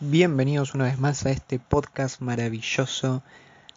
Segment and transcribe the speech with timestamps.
[0.00, 3.22] Bienvenidos una vez más a este podcast maravilloso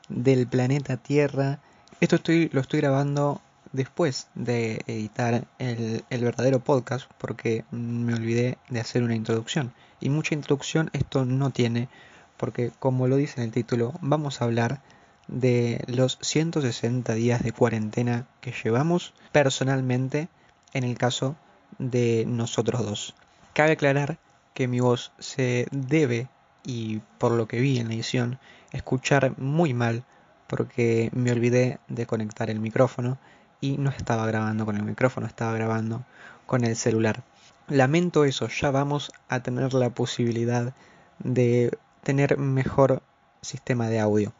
[0.09, 1.59] del planeta Tierra.
[2.01, 2.17] Esto
[2.51, 3.41] lo estoy grabando
[3.71, 9.71] después de editar el, el verdadero podcast porque me olvidé de hacer una introducción.
[10.01, 11.87] Y mucha introducción esto no tiene
[12.35, 14.81] porque como lo dice en el título vamos a hablar
[15.29, 20.27] de los 160 días de cuarentena que llevamos personalmente
[20.73, 21.37] en el caso
[21.77, 23.15] de nosotros dos.
[23.53, 24.17] Cabe aclarar
[24.53, 26.27] que mi voz se debe,
[26.63, 28.39] y por lo que vi en la edición,
[28.71, 30.03] escuchar muy mal
[30.47, 33.17] porque me olvidé de conectar el micrófono
[33.61, 36.03] y no estaba grabando con el micrófono, estaba grabando
[36.45, 37.23] con el celular.
[37.67, 40.73] Lamento eso, ya vamos a tener la posibilidad
[41.19, 43.03] de tener mejor
[43.41, 44.33] sistema de audio.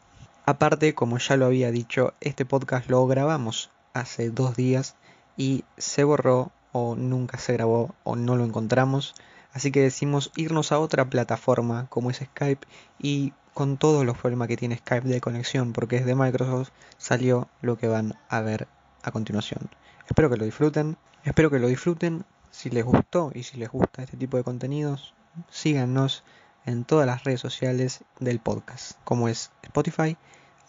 [0.46, 4.96] Aparte, como ya lo había dicho, este podcast lo grabamos hace dos días
[5.36, 9.14] y se borró o nunca se grabó o no lo encontramos.
[9.52, 12.66] Así que decimos irnos a otra plataforma como es Skype
[12.98, 17.48] y con todos los problemas que tiene Skype de conexión porque es de Microsoft salió
[17.60, 18.68] lo que van a ver
[19.02, 19.70] a continuación.
[20.08, 22.24] Espero que lo disfruten, espero que lo disfruten.
[22.50, 25.14] Si les gustó y si les gusta este tipo de contenidos,
[25.50, 26.24] síganos
[26.66, 30.16] en todas las redes sociales del podcast, como es Spotify,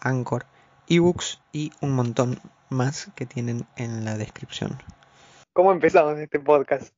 [0.00, 0.46] Anchor,
[0.88, 4.78] eBooks y un montón más que tienen en la descripción.
[5.52, 6.94] ¿Cómo empezamos este podcast?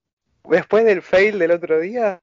[0.48, 2.20] Después del fail del otro día,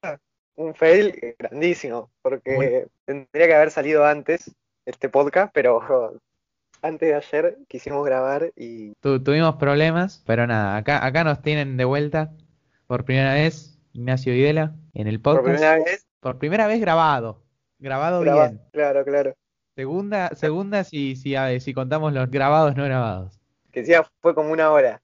[0.56, 4.54] un fail grandísimo, porque tendría que haber salido antes
[4.86, 5.80] este podcast, pero
[6.82, 8.94] antes de ayer quisimos grabar y...
[9.00, 12.32] tuvimos problemas, pero nada, acá, acá nos tienen de vuelta
[12.86, 15.44] por primera vez Ignacio Videla en el podcast.
[15.44, 16.06] Por primera vez.
[16.20, 17.42] Por primera vez grabado.
[17.78, 18.60] Grabado Graba- bien.
[18.72, 19.34] Claro, claro.
[19.74, 23.40] Segunda, segunda si, si, a ver, si contamos los grabados no grabados.
[23.72, 25.02] Que ya fue como una hora.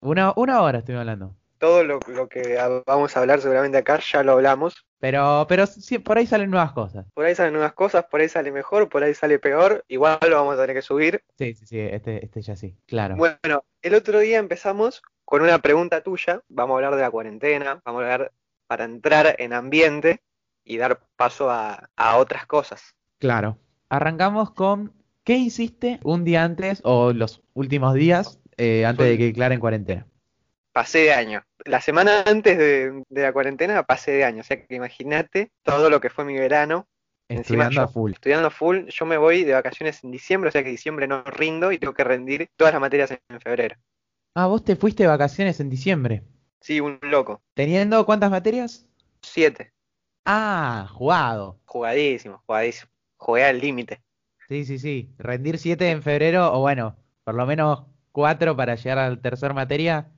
[0.00, 1.34] Una, una hora estoy hablando.
[1.62, 4.84] Todo lo, lo que vamos a hablar seguramente acá ya lo hablamos.
[4.98, 7.06] Pero, pero sí, por ahí salen nuevas cosas.
[7.14, 9.84] Por ahí salen nuevas cosas, por ahí sale mejor, por ahí sale peor.
[9.86, 11.22] Igual lo vamos a tener que subir.
[11.38, 13.14] Sí, sí, sí, este, este ya sí, claro.
[13.14, 16.42] Bueno, el otro día empezamos con una pregunta tuya.
[16.48, 18.32] Vamos a hablar de la cuarentena, vamos a hablar
[18.66, 20.20] para entrar en ambiente
[20.64, 22.96] y dar paso a, a otras cosas.
[23.20, 23.56] Claro.
[23.88, 29.24] Arrancamos con ¿qué hiciste un día antes o los últimos días eh, antes de que
[29.26, 30.08] declaren cuarentena?
[30.72, 31.44] Pasé de año.
[31.64, 34.40] La semana antes de, de la cuarentena pasé de año.
[34.40, 36.86] O sea que imagínate todo lo que fue mi verano.
[37.28, 38.12] Encima Estudiando a yo- full.
[38.12, 41.72] Estudiando full, yo me voy de vacaciones en diciembre, o sea que diciembre no rindo
[41.72, 43.76] y tengo que rendir todas las materias en, febrero.
[44.34, 46.22] Ah, vos te fuiste de vacaciones en diciembre.
[46.60, 47.42] Sí, un loco.
[47.54, 48.86] ¿Teniendo cuántas materias?
[49.22, 49.72] Siete.
[50.24, 51.58] Ah, jugado.
[51.64, 52.90] Jugadísimo, jugadísimo.
[53.16, 54.02] Jugué al límite.
[54.48, 55.14] Sí, sí, sí.
[55.18, 59.54] Rendir 7 en febrero, o bueno, por lo menos 4 para llegar a la tercera
[59.54, 60.11] materia,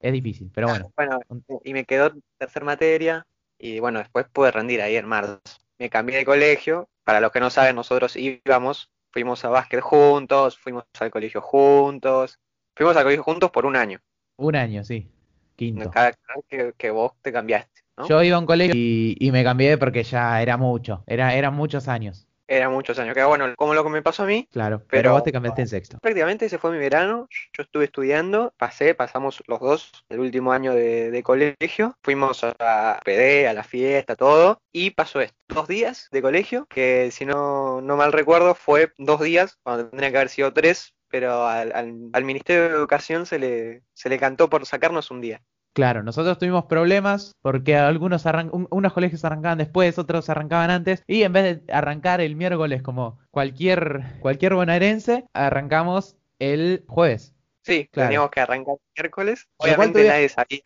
[0.00, 0.92] es difícil, pero bueno.
[0.96, 3.26] Bueno, un- y me quedó tercer materia
[3.58, 5.40] y bueno, después pude rendir ahí en marzo.
[5.78, 6.88] Me cambié de colegio.
[7.04, 12.38] Para los que no saben, nosotros íbamos, fuimos a básquet juntos, fuimos al colegio juntos.
[12.74, 14.00] Fuimos al colegio juntos por un año.
[14.38, 15.08] Un año, sí.
[15.56, 15.90] Quinto.
[15.90, 16.12] Cada
[16.48, 18.06] que, que vos te cambiaste, ¿no?
[18.08, 21.04] Yo iba a un colegio y, y me cambié porque ya era mucho.
[21.06, 22.26] Era, eran muchos años.
[22.48, 23.14] Eran muchos años.
[23.14, 24.78] Que bueno, como lo que me pasó a mí, Claro.
[24.78, 25.98] Pero, Pero- vos te cambiaste en sexto.
[25.98, 27.28] prácticamente ese fue mi verano.
[27.52, 31.96] Yo estuve estudiando, pasé, pasamos los dos el último año de, de colegio.
[32.02, 34.60] Fuimos a PD, a la fiesta, todo.
[34.72, 35.36] Y pasó esto.
[35.48, 40.10] Dos días de colegio, que si no, no mal recuerdo, fue dos días, cuando tendría
[40.10, 40.92] que haber sido tres.
[41.08, 45.20] Pero al, al- al Ministerio de Educación se le, se le cantó por sacarnos un
[45.20, 45.40] día.
[45.76, 51.22] Claro, nosotros tuvimos problemas porque algunos un- unos colegios arrancaban después, otros arrancaban antes, y
[51.22, 57.35] en vez de arrancar el miércoles como cualquier, cualquier bonaerense, arrancamos el jueves.
[57.66, 58.08] Sí, Claro.
[58.08, 59.48] teníamos que arrancar miércoles.
[59.56, 60.60] Obviamente nadie sabía,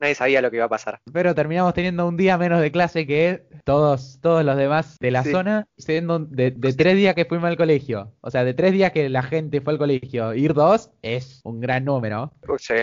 [0.00, 1.00] nadie sabía lo que iba a pasar.
[1.12, 5.22] Pero terminamos teniendo un día menos de clase que todos, todos los demás de la
[5.22, 5.32] Sí.
[5.32, 8.14] zona, siendo de, de tres días que fuimos al colegio.
[8.22, 11.60] O sea, de tres días que la gente fue al colegio, ir dos es un
[11.60, 12.32] gran número.
[12.58, 12.74] Sí,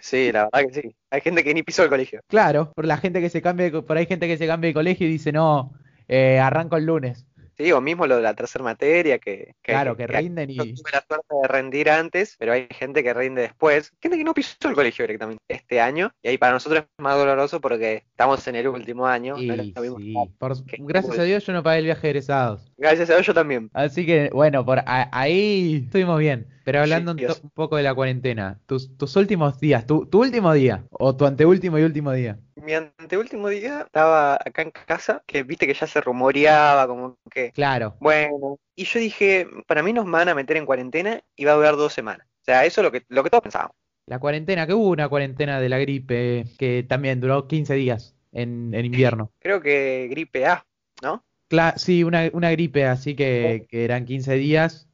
[0.00, 0.96] sí, la verdad que sí.
[1.10, 2.20] Hay gente que ni pisó el colegio.
[2.28, 5.06] Claro, por la gente que se cambia, por ahí gente que se cambia de colegio
[5.08, 5.72] y dice, no,
[6.06, 7.26] eh, arranco el lunes.
[7.58, 10.74] Sí, o mismo lo de la tercera materia, que, que- Claro, que rinden yo y...
[10.74, 13.92] tuve la suerte de rendir antes, pero hay gente que rinde después.
[14.00, 17.16] Gente que no pisó el colegio directamente este año, y ahí para nosotros es más
[17.16, 19.36] doloroso porque estamos en el último año.
[19.36, 22.70] no sí, por- que- gracias a Dios yo no pagué el viaje de egresados.
[22.76, 23.70] Gracias a Dios yo también.
[23.72, 26.46] Así que, bueno, por ahí estuvimos bien.
[26.68, 30.84] Pero hablando un, poco de la cuarentena, tus, tus últimos días, tu, tu último día,
[30.90, 32.38] o tu anteúltimo y último día.
[32.56, 37.52] Mi anteúltimo día estaba acá en casa, que viste que ya se rumoreaba, como que
[37.52, 41.52] Claro, Bueno, y yo dije, para mí nos van a meter en cuarentena y va
[41.52, 42.26] a durar dos semanas.
[42.26, 43.74] O sea, eso es lo que, lo que todos pensábamos.
[44.04, 48.74] la cuarentena, que hubo una cuarentena de la gripe que también duró 15 días en,
[48.74, 49.32] en invierno.
[49.40, 50.66] Creo que gripe A
[51.02, 51.24] ¿no?
[51.48, 54.87] Cla- sí, una, una gripe, así que, que eran 15 días,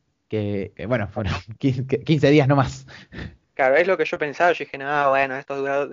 [0.74, 2.86] que, bueno, fueron 15, 15 días no más.
[3.54, 5.88] Claro, es lo que yo pensaba, yo dije, no, bueno, esto dura,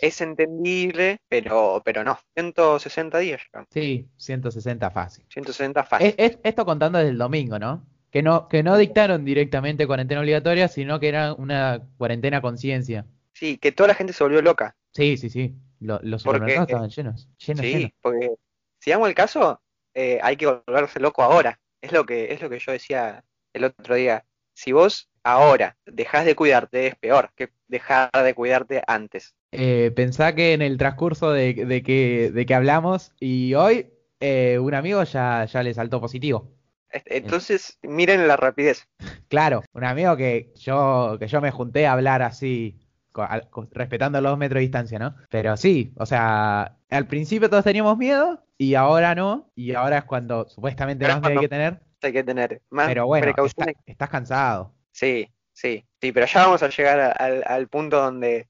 [0.00, 5.24] es entendible, pero, pero no, 160 días llevamos, Sí, 160 fácil.
[5.28, 6.08] 160 fácil.
[6.08, 7.84] Es- es- esto contando desde el domingo, ¿no?
[8.10, 13.06] Que no, que no dictaron directamente cuarentena obligatoria, sino que era una cuarentena conciencia.
[13.32, 14.76] Sí, que toda la gente se volvió loca.
[14.92, 15.54] Sí, sí, sí.
[15.80, 17.90] Lo- los supermercados estaban llenos, llenos, Sí, llenos.
[18.00, 18.30] porque
[18.78, 19.60] si damos el caso,
[19.94, 21.58] eh, hay que volverse loco ahora.
[21.80, 24.24] Es lo que, es lo que yo decía el otro día.
[24.54, 29.34] Si vos ahora dejás de cuidarte, es peor que dejar de cuidarte antes.
[29.52, 33.90] Eh, pensá que en el transcurso de, de que, de que hablamos y hoy,
[34.20, 36.50] eh, un amigo ya, ya le saltó positivo.
[36.90, 38.86] Es- Entonces, miren la rapidez.
[39.28, 42.78] Claro, un amigo que yo, que yo me junté a hablar así,
[43.12, 45.14] co- al- co- respetando los dos metros de distancia, ¿no?
[45.30, 50.04] Pero sí, o sea, al principio todos teníamos miedo y ahora no, y ahora es
[50.04, 53.68] cuando supuestamente Pero más miedo hay que tener, Hay que tener más pero bueno, precaución.
[53.68, 54.72] está- estás cansado.
[54.90, 58.48] Sí, sí, sí, pero ya vamos a llegar a- al, al punto donde,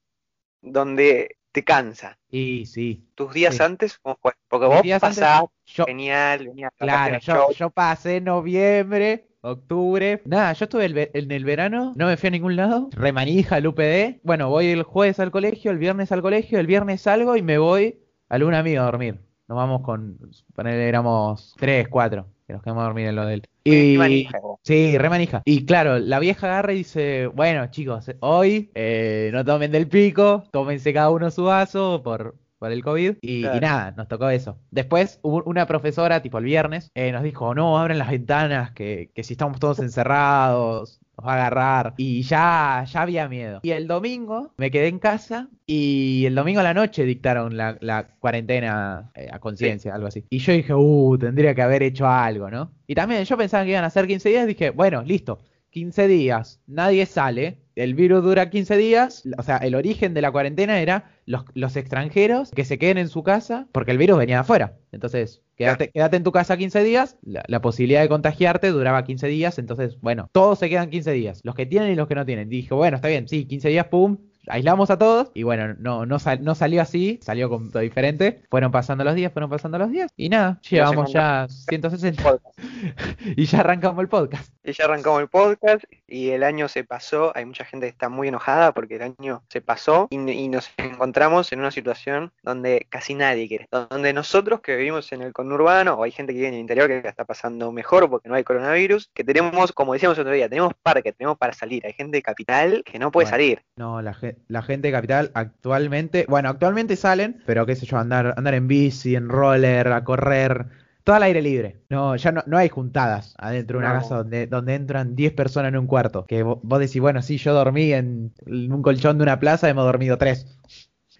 [0.61, 2.19] donde te cansa.
[2.31, 3.63] Y sí, Tus días Sí.
[3.63, 4.33] antes, ¿cómo fue?
[4.49, 10.23] Porque Mis vos pasás yo, genial, de Claro, yo, yo- pasé noviembre, octubre.
[10.25, 12.89] Nada, yo estuve el ve- en el verano, no me fui a ningún lado.
[12.93, 14.21] Remanija al UPD.
[14.23, 17.59] Bueno, voy el jueves al colegio, el viernes al colegio, el viernes salgo y me
[17.59, 19.21] voy a algún amigo a dormir.
[19.49, 20.19] Nos vamos con,
[20.55, 23.43] ponele, éramos tres, cuatro, que nos quedamos a dormir en lo de él.
[23.65, 24.59] Y, manija, vos.
[24.63, 25.43] sí, remanija.
[25.45, 30.45] Y claro, la vieja agarra y dice, bueno, chicos, hoy eh, no tomen del pico,
[30.51, 33.17] tómense cada uno su vaso por, por el COVID.
[33.23, 34.57] Y, nada, nos tocó eso.
[34.71, 39.11] Después, hubo una profesora, tipo el viernes, eh, nos dijo, no, abren las ventanas, que,
[39.17, 41.95] que si estamos todos encerrados, nos va a agarrar.
[41.97, 43.59] Y ya, ya había miedo.
[43.65, 47.79] Y el domingo me quedé en casa y el domingo a la noche dictaron la,
[47.81, 50.25] la cuarentena eh, a conciencia, algo así.
[50.31, 52.71] Y yo dije, uh, tendría que haber hecho algo, ¿no?
[52.87, 55.41] Y también yo pensaba que iban a ser 15 días, dije, bueno, listo.
[55.73, 60.31] 15 días, nadie sale, el virus dura 15 días, o sea, el origen de la
[60.31, 64.37] cuarentena era los, los extranjeros que se queden en su casa porque el virus venía
[64.37, 64.77] de afuera.
[64.93, 69.27] Entonces, quédate, quédate en tu casa 15 días, la, la posibilidad de contagiarte duraba 15
[69.29, 72.27] días, entonces, bueno, todos se quedan 15 días, los que tienen y los que no
[72.27, 72.51] tienen.
[72.51, 76.19] Dije, bueno, está bien, sí, 15 días, pum, aislamos a todos y bueno, no, no,
[76.19, 78.43] sal- no salió así, salió con todo diferente.
[78.51, 82.59] Fueron pasando los días, fueron pasando los días y nada, llevamos ya 160 Podcast.
[83.37, 84.53] y ya arrancamos el podcast.
[84.65, 87.33] Y ya arrancamos el podcast y el año se pasó.
[87.35, 90.71] Hay mucha gente que está muy enojada porque el año se pasó y, y nos
[90.77, 93.69] encontramos en una situación donde casi nadie quiere.
[93.71, 96.89] Donde nosotros que vivimos en el conurbano, o hay gente que vive en el interior
[96.89, 100.73] que está pasando mejor porque no hay coronavirus, que tenemos, como decíamos otro día, tenemos
[100.83, 101.85] parque, tenemos para salir.
[101.87, 103.35] Hay gente de capital que no puede Bueno.
[103.37, 103.63] salir.
[103.77, 104.13] No, la,
[104.49, 108.69] la gente de Capital actualmente, bueno, actualmente salen, pero qué sé yo, andar, andar en
[108.69, 110.67] bici, en roller, a correr,
[111.05, 111.81] todo al aire libre.
[111.91, 114.01] No, ya no, no hay juntadas adentro de una No.
[114.01, 116.27] casa donde, donde entran 10 personas en un cuarto.
[116.27, 119.69] Que vo- vos decís, bueno, sí, yo dormí en, en un colchón de una plaza,
[119.69, 120.47] hemos dormido tres.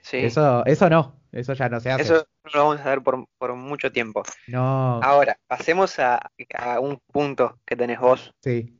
[0.03, 0.19] Sí.
[0.19, 2.03] Eso, eso no, eso ya no se hace.
[2.03, 4.23] Eso no lo vamos a ver por, por mucho tiempo.
[4.49, 6.21] No, Ahora, pasemos a,
[6.59, 8.33] a un punto que tenés vos.
[8.41, 8.77] sí.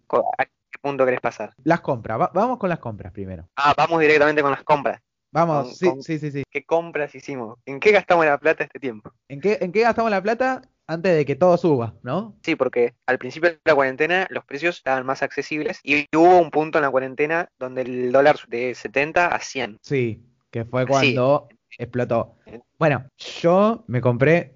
[0.83, 1.55] Co- ¿A qué punto querés pasar?
[1.65, 3.49] Las compras, va- vamos con las compras primero.
[3.57, 5.01] Ah, vamos directamente con las compras.
[5.31, 6.43] Vamos, Con- sí, con- sí, sí, sí.
[6.51, 7.59] ¿Qué compras hicimos?
[7.65, 9.13] ¿En qué gastamos la plata este tiempo?
[9.29, 12.37] ¿En qué, ¿En qué gastamos la plata antes de que todo suba, no?
[12.43, 16.51] Sí, porque al principio de la cuarentena los precios estaban más accesibles y hubo un
[16.51, 19.79] punto en la cuarentena donde el dólar de 70 a 100.
[19.83, 20.89] Sí, que fue Sí.
[20.89, 22.37] cuando explotó.
[22.79, 24.55] Bueno, yo me compré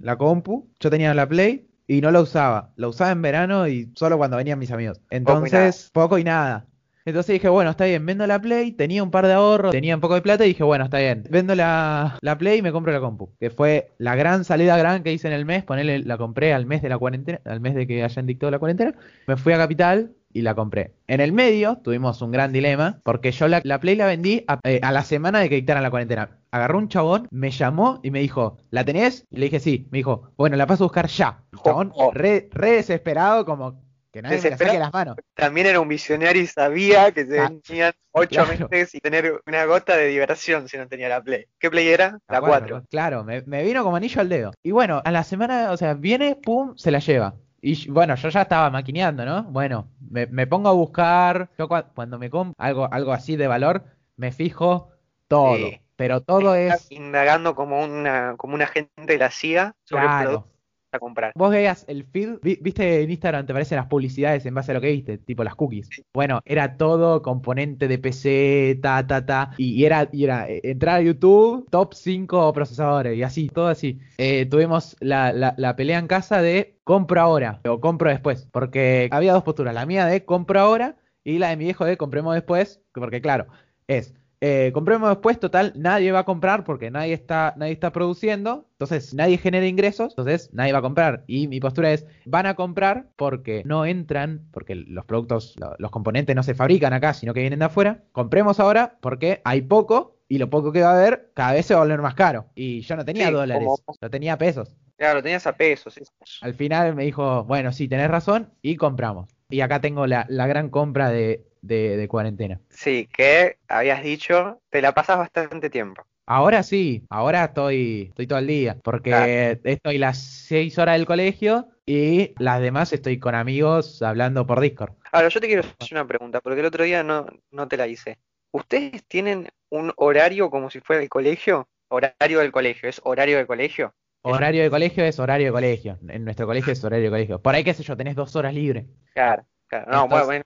[0.00, 2.72] la compu, yo tenía la Play y no la usaba.
[2.76, 5.00] La usaba en verano y solo cuando venían mis amigos.
[5.10, 6.66] Entonces, poco y nada.
[7.06, 10.00] Entonces dije, bueno, está bien, vendo la Play, tenía un par de ahorros, tenía un
[10.00, 12.92] poco de plata y dije, bueno, está bien, vendo la, la Play y me compro
[12.92, 13.30] la compu.
[13.38, 16.66] Que fue la gran salida gran que hice en el mes, ponerle, la compré al
[16.66, 18.92] mes de la cuarentena, al mes de que hayan dictado la cuarentena.
[19.28, 20.92] Me fui a Capital y la compré.
[21.06, 24.58] En el medio tuvimos un gran dilema, porque yo la, la Play la vendí a,
[24.64, 26.38] eh, a la semana de que dictaran la cuarentena.
[26.50, 29.24] Agarró un chabón, me llamó y me dijo, ¿la tenés?
[29.30, 29.88] Y le dije, sí.
[29.90, 31.42] Me dijo, bueno, la paso a buscar ya.
[31.52, 32.10] El chabón, Oh.
[32.12, 35.16] re, re desesperado, como que nadie me la saque las manos.
[35.34, 38.68] También era un visionario y sabía que se Ah, venían 8 claro.
[38.70, 41.44] meses y tener una gota de diversión si no tenía la Play.
[41.58, 42.18] ¿Qué Play era?
[42.28, 42.86] La cuatro, 4.
[42.90, 44.52] Claro, me, me vino como anillo al dedo.
[44.62, 47.34] Y bueno, a la semana, o sea, viene, pum, se la lleva.
[47.60, 49.44] Y bueno, yo ya estaba maquineando, ¿no?
[49.44, 51.50] Bueno, me, me pongo a buscar.
[51.58, 53.84] Yo cua- cuando me compro algo, algo así de valor,
[54.16, 54.90] me fijo
[55.28, 55.56] todo.
[55.56, 55.80] Sí.
[55.96, 56.90] Pero todo es.
[56.92, 60.48] Indagando como una, como una agente de la CIA sobre Claro.
[60.96, 61.32] A comprar.
[61.34, 64.74] Vos veías el feed, vi- viste en Instagram te aparecen las publicidades en base a
[64.74, 65.88] lo que viste, tipo las cookies.
[66.12, 69.50] Bueno, era todo componente de PC, ta, ta, ta.
[69.56, 73.68] Y, y era, y era eh, entrar a YouTube, top 5 procesadores y así, todo
[73.68, 73.98] así.
[74.18, 78.48] Eh, tuvimos la, la, la pelea en casa de compro ahora o compro después.
[78.52, 81.96] Porque había dos posturas, la mía de compro ahora y la de mi viejo de
[81.96, 82.80] compremos después.
[82.92, 83.46] Porque claro,
[83.88, 88.66] es eh, compremos después, total, nadie va a comprar porque nadie está, nadie está produciendo,
[88.72, 91.24] entonces nadie genera ingresos, entonces nadie va a comprar.
[91.26, 95.90] Y mi postura es, van a comprar porque no entran, porque los productos, lo- los
[95.90, 98.02] componentes no se fabrican acá, sino que vienen de afuera.
[98.12, 101.74] Compremos ahora porque hay poco y lo poco que va a haber cada vez se
[101.74, 102.46] va a volver más caro.
[102.54, 104.76] Y yo no tenía Sí, dólares, como- yo tenía pesos.
[104.96, 105.94] Claro, tenías a pesos.
[105.94, 106.02] sí.
[106.40, 109.28] Al final me dijo, bueno, sí, tenés razón y compramos.
[109.48, 112.60] Y acá tengo la, la gran compra de, de, de cuarentena.
[112.70, 116.04] Sí, que habías dicho, te la pasas bastante tiempo.
[116.28, 119.60] Ahora sí, ahora estoy, estoy todo el día, porque Claro.
[119.62, 124.94] estoy las seis horas del colegio y las demás estoy con amigos hablando por Discord.
[125.12, 127.86] Ahora, yo te quiero hacer una pregunta, porque el otro día no, no te la
[127.86, 128.18] hice.
[128.50, 131.68] ¿Ustedes tienen un horario como si fuera el colegio?
[131.88, 133.94] Horario del colegio, ¿es horario del colegio?
[134.22, 135.98] Horario de colegio es horario de colegio.
[136.08, 137.40] En nuestro colegio es horario de colegio.
[137.40, 138.86] Por ahí, qué sé yo, tenés dos horas libres.
[139.14, 139.90] Claro, claro.
[139.92, 140.44] No, Entonces- bueno,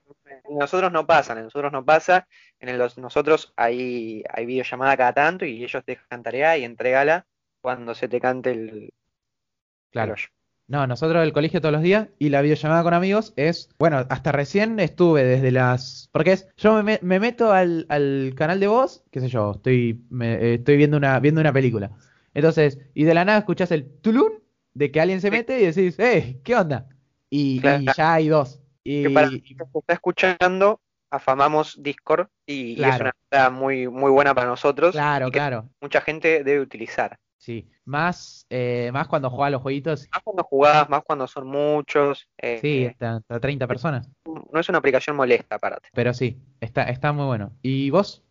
[0.49, 2.27] en- nosotros no pasan, en nosotros no pasa.
[2.59, 6.65] En el, los- nosotros hay, hay videollamada cada tanto y ellos te dejan tarea y
[6.65, 7.27] entregala
[7.61, 8.91] cuando se te cante el,
[9.91, 10.15] Claro.
[10.15, 10.21] el.
[10.69, 14.31] No, nosotros el colegio todos los días y la videollamada con amigos es, bueno, hasta
[14.31, 18.69] recién estuve desde las, porque es, yo me, me- me meto al, al canal de
[18.69, 21.91] voz, qué sé yo, estoy, me- eh, estoy viendo una, viendo una película.
[22.35, 25.99] Entonces, y de la nada escuchás el tulún de que alguien se mete y decís,
[25.99, 26.87] eh, ¿qué onda?
[27.29, 27.61] Y,
[27.97, 28.60] ya hay dos.
[28.85, 34.11] Y, Que para el que está escuchando, afamamos Discord y, y es una muy, muy
[34.11, 37.19] buena para nosotros claro, y que claro, mucha gente debe utilizar.
[37.39, 37.69] sí.
[37.85, 42.29] Más, eh, más cuando juega a los jueguitos, Más cuando jugás, más cuando son muchos.
[42.39, 44.09] eh, sí, eh, hasta, hasta 30 personas.
[44.25, 45.89] no es una aplicación molesta, aparte.
[45.93, 47.51] Pero sí, está, está muy bueno.
[47.63, 48.23] ¿Y vos?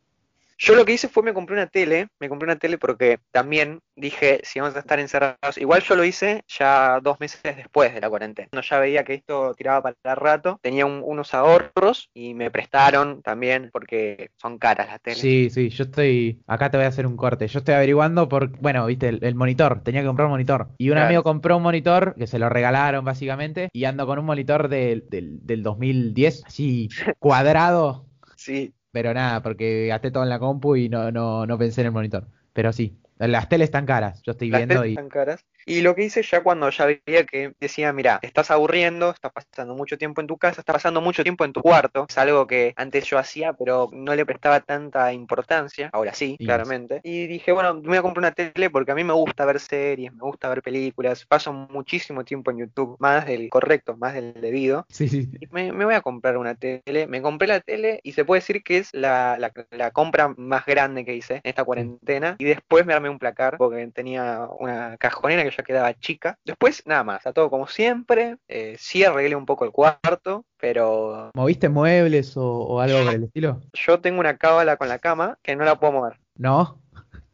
[0.61, 3.79] Yo lo que hice fue me compré una tele, me compré una tele porque también
[3.95, 8.01] dije, si vamos a estar encerrados, igual yo lo hice ya dos meses después de
[8.01, 8.49] la cuarentena.
[8.51, 13.21] Cuando ya veía que esto tiraba para rato, tenía un- unos ahorros y me prestaron
[13.21, 15.19] también porque son caras las teles.
[15.19, 16.41] Sí, sí, yo estoy.
[16.45, 17.47] Acá te voy a hacer un corte.
[17.47, 18.49] Yo estoy averiguando por.
[18.59, 19.81] Bueno, viste, el, el monitor.
[19.81, 20.69] Tenía que comprar un monitor.
[20.77, 21.07] Y un Claro.
[21.07, 23.69] amigo compró un monitor que se lo regalaron, básicamente.
[23.71, 26.89] Y ando con un monitor del, del, del 2010, así
[27.19, 28.05] cuadrado.
[28.35, 31.87] Sí, Pero nada, porque gasté todo en la compu y no, no, no pensé en
[31.87, 32.27] el monitor.
[32.53, 34.21] Pero sí, las teles están caras.
[34.23, 34.93] Yo estoy las viendo teles y.
[34.93, 35.45] están caras.
[35.65, 39.75] Y lo que hice ya cuando ya veía que decía, mira, estás aburriendo, estás pasando
[39.75, 42.73] mucho tiempo en tu casa, estás pasando mucho tiempo en tu cuarto, es algo que
[42.75, 47.01] antes yo hacía, pero no le prestaba tanta importancia, ahora sí, Y claramente.
[47.03, 49.59] Y dije, bueno, me voy a comprar una tele porque a mí me gusta ver
[49.59, 54.33] series, me gusta ver películas, paso muchísimo tiempo en YouTube, más del correcto, más del
[54.33, 54.85] debido.
[54.89, 55.29] Sí, sí.
[55.51, 58.77] Me voy a comprar una tele, me compré la tele y se puede decir que
[58.77, 62.35] es la, la- la compra más grande que hice en esta cuarentena.
[62.39, 66.37] Y después me armé un placar porque tenía una cajonera que ya quedaba chica.
[66.45, 68.37] Después, nada más, está todo como siempre.
[68.47, 73.23] Eh, sí arreglé un poco el cuarto, pero ¿Moviste muebles o, o algo por el
[73.23, 73.61] estilo?
[73.73, 76.79] yo tengo una cábala con la cama que no la puedo mover, No.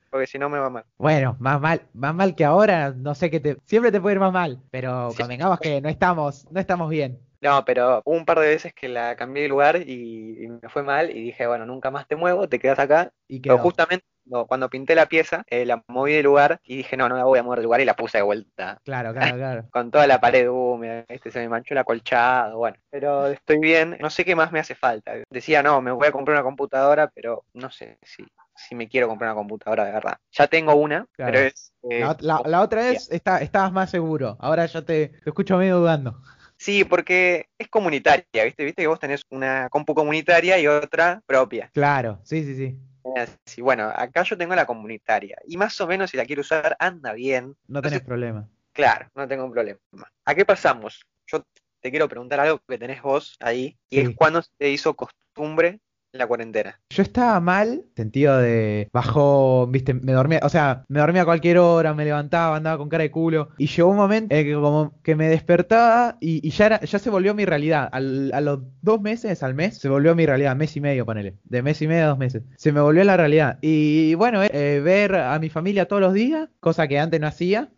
[0.10, 0.86] porque si no me va mal.
[0.98, 3.58] Bueno, más mal, más mal que ahora, no sé qué te.
[3.66, 4.62] Siempre te puede ir más mal.
[4.72, 5.18] Pero Sí.
[5.22, 7.20] convengamos que no estamos, no estamos bien.
[7.46, 10.70] No, pero hubo un par de veces que la cambié de lugar y, y me
[10.70, 13.58] fue mal y dije, bueno, nunca más te muevo, te quedas acá Y Pero quedó.
[13.60, 17.18] justamente cuando, cuando pinté la pieza, eh, la moví de lugar y dije, no, no
[17.18, 18.80] la voy a mover de lugar y la puse de vuelta.
[18.84, 19.68] Claro, claro, claro.
[19.72, 22.78] Con toda la pared húmeda, este, se me manchó el acolchado, bueno.
[22.90, 25.14] Pero estoy bien, no sé qué más me hace falta.
[25.30, 28.25] Decía, no, me voy a comprar una computadora, pero no sé si,
[28.56, 30.18] si me quiero comprar una computadora de verdad.
[30.32, 31.32] Ya tengo una, Claro.
[31.34, 31.74] pero es...
[31.92, 34.38] eh, La, la- la otra vez está, estabas más seguro.
[34.40, 36.22] Ahora yo te, te escucho medio dudando.
[36.58, 38.64] Sí, porque es comunitaria, ¿viste?
[38.64, 41.70] Viste que vos tenés una compu comunitaria y otra propia.
[41.74, 42.78] Claro, sí, sí, sí.
[43.46, 46.76] Sí, bueno, acá yo tengo la comunitaria y más o menos si la quiero usar
[46.80, 47.56] anda bien.
[47.68, 48.50] No tenés Entonces, problema.
[48.74, 49.80] Claro, no tengo problema.
[50.26, 51.06] ¿A qué pasamos?
[51.28, 51.44] Yo
[51.80, 54.02] te quiero preguntar algo que tenés vos ahí, y Sí.
[54.02, 55.80] es cuándo se hizo costumbre
[56.18, 56.80] la cuarentena.
[56.90, 61.58] Yo estaba mal, sentido de bajó, viste, me dormía, o sea, me dormía a cualquier
[61.58, 63.50] hora, me levantaba, andaba con cara de culo.
[63.58, 67.10] Y llegó un momento en que como que me despertaba y, ya era, ya se
[67.10, 67.90] volvió mi realidad.
[67.92, 71.36] Al- a los dos meses, al mes, se volvió mi realidad, mes y medio, ponele.
[71.44, 72.44] De mes y medio a dos meses.
[72.58, 73.58] Se me volvió la realidad.
[73.62, 77.70] Y bueno, eh, ver a mi familia todos los días, cosa que antes no hacía.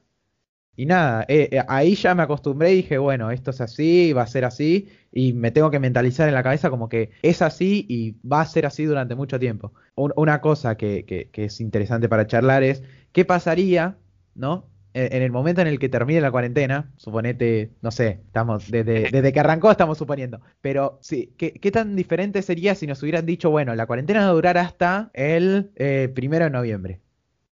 [0.77, 4.21] Y nada, eh, eh, ahí ya me acostumbré y dije, bueno, esto es así, va
[4.23, 7.85] a ser así, y me tengo que mentalizar en la cabeza como que es así
[7.89, 9.73] y va a ser así durante mucho tiempo.
[9.95, 13.97] Un- una cosa que, que- que es interesante para charlar es, ¿qué pasaría,
[14.35, 14.69] ¿no?
[14.93, 19.07] en, en el momento en el que termine la cuarentena, suponete, no sé, estamos desde,
[19.11, 23.25] desde que arrancó estamos suponiendo, pero sí, ¿qué, qué tan diferente sería si nos hubieran
[23.25, 27.01] dicho, bueno, la cuarentena va a durar hasta el eh, primero de noviembre?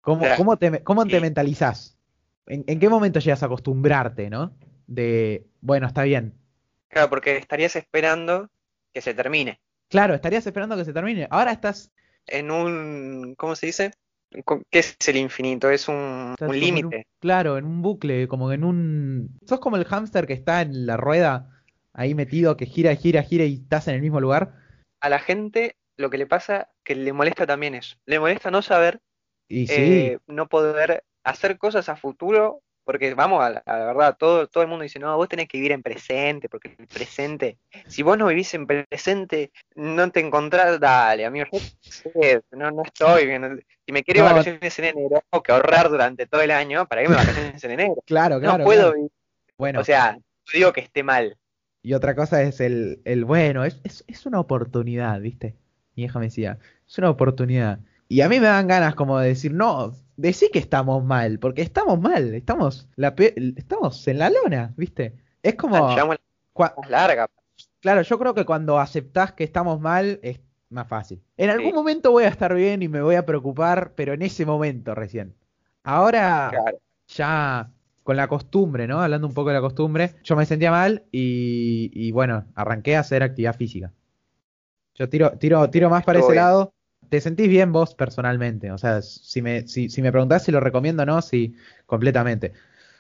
[0.03, 1.99] ¿Cómo, cómo te, cómo te mentalizás?
[2.47, 4.53] ¿En, en qué momento llegas a acostumbrarte, no?
[4.87, 6.35] De, bueno, está bien.
[6.89, 8.51] Claro, porque estarías esperando
[8.93, 9.61] que se termine.
[9.89, 11.27] Claro, estarías esperando que se termine.
[11.31, 11.91] Ahora estás
[12.27, 13.91] En un, ¿cómo se dice?
[14.71, 15.71] ¿Qué es el infinito?
[15.71, 17.07] Es un, un límite.
[17.21, 19.39] Claro, en un bucle, como en un...
[19.47, 21.51] Sos como el hámster que está en la rueda,
[21.93, 24.55] ahí metido, que gira, gira, gira y estás en el mismo lugar.
[25.01, 27.97] A la gente lo que le pasa que le molesta también eso.
[28.07, 29.01] Le molesta no saber,
[29.49, 33.87] Y sí, eh, no poder hacer cosas a futuro, porque vamos a la, a la
[33.87, 36.87] verdad, todo, todo el mundo dice, no, vos tenés que vivir en presente, porque el
[36.89, 42.71] presente, si vos no vivís en presente, no te encontrás, dale, amigo, yo sé, no,
[42.71, 43.65] no estoy bien.
[43.87, 44.27] Si me quiero No.
[44.27, 47.71] vacaciones en enero, tengo que ahorrar durante todo el año para irme de vacaciones en
[47.71, 48.03] enero.
[48.07, 48.59] claro, claro.
[48.59, 48.95] no puedo claro.
[48.95, 49.11] vivir.
[49.57, 51.39] Bueno, O sea, no digo que esté mal.
[51.83, 55.57] y otra cosa es el, el bueno, es, es, es una oportunidad, ¿viste?
[55.97, 57.81] Mi hija me decía, es una oportunidad.
[58.09, 61.63] Y a mí me dan ganas como de decir, no, decí que estamos mal, porque
[61.63, 65.15] estamos mal, estamos, la pe- estamos en la lona, ¿viste?
[65.43, 65.97] Es como...
[65.97, 66.19] La más
[66.89, 67.29] larga.
[67.81, 71.23] Claro, yo creo que cuando aceptás que estamos mal es más fácil.
[71.37, 71.75] En algún Sí.
[71.75, 75.35] momento voy a estar bien y me voy a preocupar, pero en ese momento recién.
[75.83, 76.79] Ahora Claro.
[77.09, 77.71] ya
[78.03, 79.01] con la costumbre, ¿no?
[79.01, 83.01] Hablando un poco de la costumbre, yo me sentía mal y, y bueno, arranqué a
[83.01, 83.93] hacer actividad física.
[84.95, 86.43] Yo tiro, tiro, tiro más para ese bien.
[86.45, 86.74] lado.
[87.15, 88.73] ¿Te sentís bien vos personalmente?
[88.73, 91.55] O sea, si me, si, si me preguntás si lo recomiendo o no, sí,
[91.87, 92.55] completamente.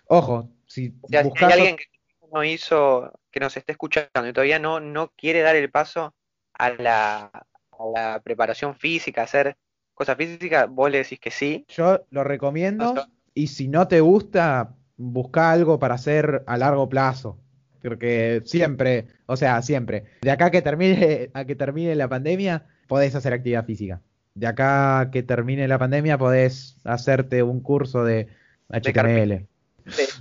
[0.06, 1.88] Ojo, si O sea, si hay alguien que
[2.32, 6.14] no hizo, que nos esté escuchando y todavía no, no quiere dar el paso
[6.52, 9.56] a la, a la preparación física, hacer
[9.94, 11.64] cosas físicas, vos le decís que sí.
[11.66, 12.94] Yo lo recomiendo
[13.34, 17.40] y si no te gusta, busca algo para hacer a largo plazo.
[17.82, 23.14] Porque siempre, o sea, siempre, de acá que termine, a que termine la pandemia, podés
[23.14, 24.00] hacer actividad física.
[24.34, 28.28] De acá que termine la pandemia, podés hacerte un curso de
[28.68, 29.46] HTML.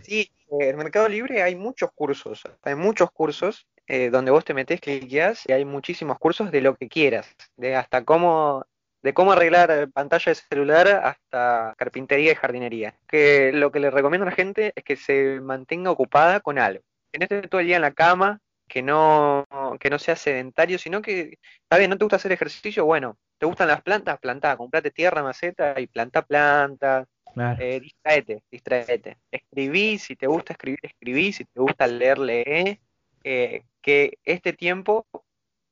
[0.03, 4.53] Sí, eh, en Mercado Libre hay muchos cursos, hay muchos cursos eh, donde vos te
[4.53, 8.65] metés, cliqueás y hay muchísimos cursos de lo que quieras, de hasta cómo,
[9.01, 12.95] de cómo arreglar pantalla de celular hasta carpintería y jardinería.
[13.07, 16.83] Que lo que le recomiendo a la gente es que se mantenga ocupada con algo,
[17.11, 19.45] que no esté todo el día en la cama, que no,
[19.79, 23.45] que no sea sedentario, sino que, está bien, no te gusta hacer ejercicio, bueno, te
[23.45, 27.07] gustan las plantas, plantá, comprate tierra, maceta y plantá plantas.
[27.33, 27.63] Claro.
[27.63, 29.17] Eh, distraete, distraete.
[29.31, 32.79] Escribí, si te gusta escribir, escribí, si te gusta leer, lee.
[33.23, 35.05] Eh, que este tiempo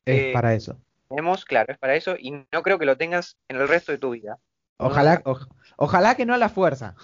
[0.05, 0.77] es eh, para eso.
[1.09, 3.97] tenemos, claro, es para eso y no creo que lo tengas en el resto de
[3.97, 4.37] tu vida.
[4.77, 6.95] Ojalá, oj- ojalá que no a la fuerza.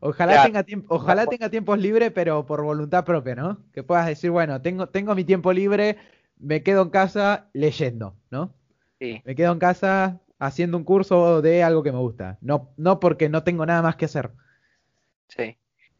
[0.00, 3.64] Ojalá tenga tiempo, ojalá tenga tiempos libres, pero por voluntad propia, ¿no?
[3.72, 5.98] Que puedas decir, bueno, tengo, tengo mi tiempo libre,
[6.38, 8.54] me quedo en casa leyendo, ¿no?
[8.98, 12.38] Sí, Me quedo en casa haciendo un curso de algo que me gusta.
[12.40, 14.32] No, no porque no tengo nada más que hacer.
[15.28, 15.56] sí.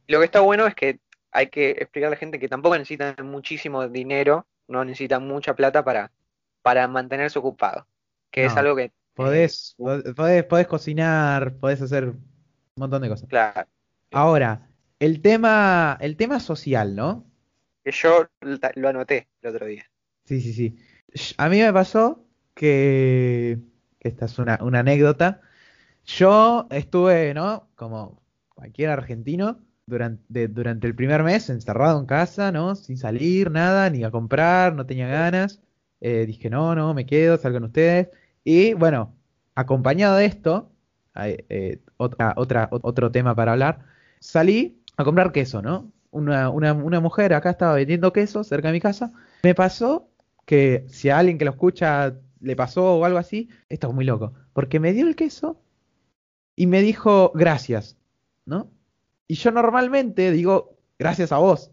[0.09, 0.99] Lo que está bueno es que
[1.31, 5.85] hay que explicarle a la gente que tampoco necesitan muchísimo dinero, no necesitan mucha plata
[5.85, 6.11] para,
[6.63, 7.87] para mantenerse ocupado.
[8.31, 12.25] Que es algo que, Podés, podés, podés cocinar, podés hacer un
[12.77, 13.29] montón de cosas.
[13.29, 13.69] claro,
[14.13, 14.69] Ahora,
[15.01, 17.27] el tema, el tema social, ¿no?
[17.85, 18.27] que yo
[18.77, 19.85] lo anoté el otro día.
[20.25, 20.77] Sí, sí, sí.
[21.39, 23.59] A mí me pasó que,
[24.01, 25.41] esta es una, una anécdota.
[26.07, 27.71] Yo estuve, ¿no?
[27.77, 28.23] Como
[28.55, 32.77] cualquier argentino, durante, durante el primer mes encerrado en casa, ¿no?
[32.77, 35.63] Sin salir, nada, ni a comprar, no tenía ganas.
[36.01, 38.11] Eh, dije, no, no, me quedo, salgan ustedes.
[38.45, 39.17] Y bueno,
[39.57, 40.73] acompañado de esto,
[41.15, 43.87] hay, eh, otra, otra, ot- otro tema para hablar,
[44.21, 45.91] salí a comprar queso, ¿no?
[46.11, 49.13] Una, una, una mujer acá estaba vendiendo queso cerca de mi casa.
[49.43, 50.09] Me pasó
[50.45, 54.05] que si a alguien que lo escucha le pasó o algo así, esto es muy
[54.05, 55.61] loco, porque me dio el queso
[56.57, 57.97] y me dijo gracias,
[58.45, 58.71] ¿no?
[59.27, 61.71] Y yo normalmente digo gracias a vos.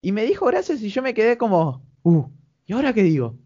[0.00, 2.24] Y me dijo gracias y yo me quedé como, uh,
[2.66, 3.38] ¿y ahora qué digo?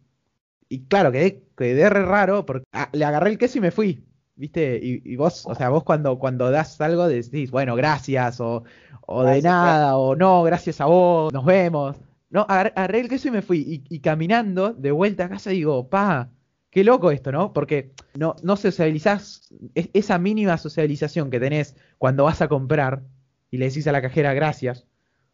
[0.68, 4.04] Y claro, quedé, quedé re raro porque ah, le agarré el queso y me fui.
[4.38, 4.78] ¿Viste?
[4.80, 8.62] Y, y vos, o sea, vos cuando, cuando das algo decís, bueno, gracias, o,
[9.04, 11.96] o de Gracias, nada, o no, gracias a vos, nos vemos.
[12.30, 13.58] No, agarré, el queso y me fui.
[13.88, 16.30] Y, y caminando de vuelta a casa digo, pa,
[16.70, 17.52] qué loco esto, ¿no?
[17.52, 23.02] Porque no, no sociabilizás, es- esa mínima sociabilización que tenés cuando vas a comprar
[23.50, 24.86] y le decís a la cajera gracias,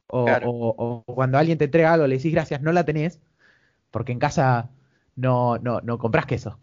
[0.07, 0.49] o, Claro.
[0.51, 3.21] o- o cuando alguien te entrega algo le decís gracias, no la tenés,
[3.91, 4.71] porque en casa
[5.15, 6.59] no, no, no compras queso.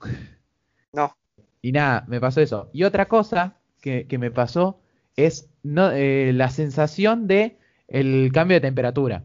[0.93, 1.15] No,
[1.61, 2.69] Y nada, me pasó eso.
[2.73, 4.81] Y otra cosa que, que me pasó
[5.15, 9.23] es no, eh, la sensación de el cambio de temperatura.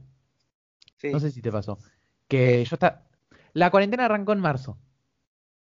[0.97, 1.79] Sí, No sé si te pasó.
[2.29, 3.07] Que yo está...
[3.53, 4.79] La cuarentena arrancó en marzo,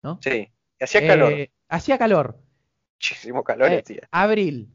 [0.03, 0.19] ¿no?
[0.21, 0.49] sí.
[0.79, 2.39] Hacía calor, Eh, hacía calor.
[2.95, 4.69] muchísimo calor Eh, abril,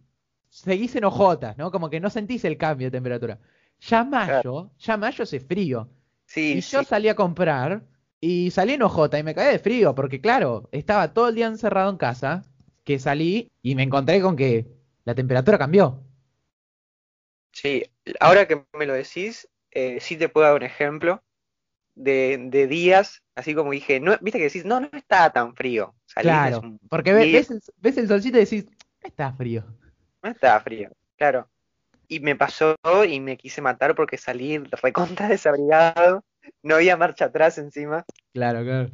[0.49, 1.71] seguís en ojotas, ¿no?
[1.71, 3.39] Como que no sentís el cambio de temperatura.
[3.81, 5.89] Ya mayo, ya mayo hace frío.
[6.27, 7.83] Sí, y yo salí a comprar
[8.20, 11.46] y salí en ojota y me caí de frío porque claro, estaba todo el día
[11.46, 12.44] encerrado en casa,
[12.85, 14.66] que salí y me encontré con que
[15.04, 16.02] la temperatura cambió.
[17.52, 17.83] Sí,
[18.20, 21.22] ahora que me lo decís, eh, sí te puedo dar un ejemplo
[21.94, 25.96] de, de días, así como dije, no, viste que decís, no, no está tan frío.
[26.07, 28.66] Salís, Claro, un porque ve- día, ves, el, ves el solcito y decís,
[29.02, 29.64] está frío.
[30.22, 31.50] no está frío, claro.
[32.09, 32.76] Y me pasó
[33.09, 36.24] y me quise matar porque salí recontra desabrigado,
[36.63, 38.05] no había marcha atrás encima.
[38.33, 38.91] Claro, claro.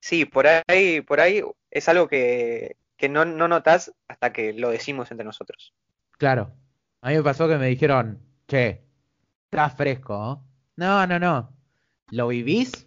[0.00, 4.70] Sí, por ahí, por ahí es algo que, que no, no notás hasta que lo
[4.70, 5.74] decimos entre nosotros.
[6.12, 6.52] Claro.
[7.00, 8.82] A mí me pasó que me dijeron, che,
[9.44, 10.48] está fresco, ¿no?
[10.76, 11.56] No, no, no.
[12.10, 12.86] Lo vivís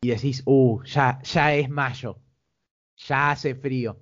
[0.00, 2.18] y decís, uh, ya, ya es mayo.
[2.96, 3.98] Ya hace frío.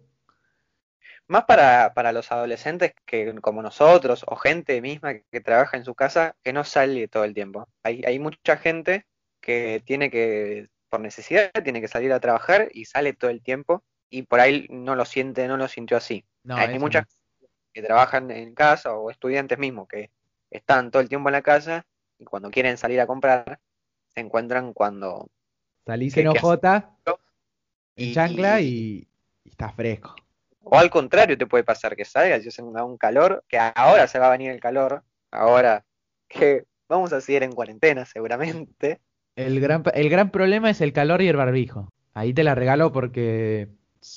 [1.26, 5.84] Más para, para los adolescentes que como nosotros o gente misma que, que trabaja en
[5.84, 7.68] su casa que no sale todo el tiempo.
[7.82, 9.06] Hay, hay mucha gente
[9.42, 13.84] que tiene que, por necesidad, tiene que salir a trabajar y sale todo el tiempo
[14.08, 16.24] y por ahí no lo siente, no lo sintió así.
[16.44, 17.04] No, hay muchas
[17.40, 17.48] no.
[17.74, 20.10] que trabajan en casa o estudiantes mismos que
[20.50, 21.84] están todo el tiempo en la casa
[22.18, 23.58] y cuando quieren salir a comprar
[24.14, 25.28] se encuentran cuando
[25.84, 26.96] Salís que- en ojota,
[27.96, 29.08] en y- chancla y-
[29.44, 30.14] y, está fresco.
[30.64, 34.06] O al contrario, te puede pasar que salgas y hace un, un calor, que ahora
[34.06, 35.02] se va a venir el calor,
[35.32, 35.84] ahora
[36.28, 39.00] que vamos a seguir en cuarentena seguramente.
[39.36, 41.88] El gran, el gran problema es el calor y el barbijo.
[42.14, 43.68] Ahí te la regalo porque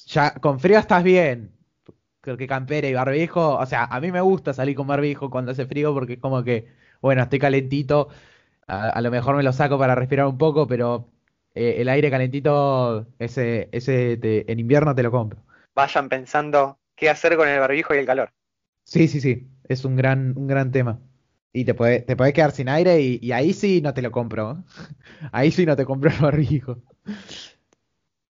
[0.08, 1.54] ya con frío estás bien.
[2.21, 5.51] Creo que campera y barbijo, o sea, a mí me gusta salir con barbijo cuando
[5.54, 6.67] hace frío porque es como que,
[7.01, 8.10] bueno, estoy calentito,
[8.67, 11.10] a, a lo mejor me lo saco para respirar un poco, pero
[11.56, 15.43] eh, el aire calentito, ese, ese te- en invierno te lo compro.
[15.75, 18.34] Vayan pensando qué hacer con el barbijo y el calor.
[18.84, 21.01] Sí, sí, sí, es un gran, un gran tema.
[21.55, 24.11] Y te puede, te podés quedar sin aire y, y ahí sí no te lo
[24.11, 24.63] compro.
[25.31, 26.77] Ahí sí no te compro el barbijo.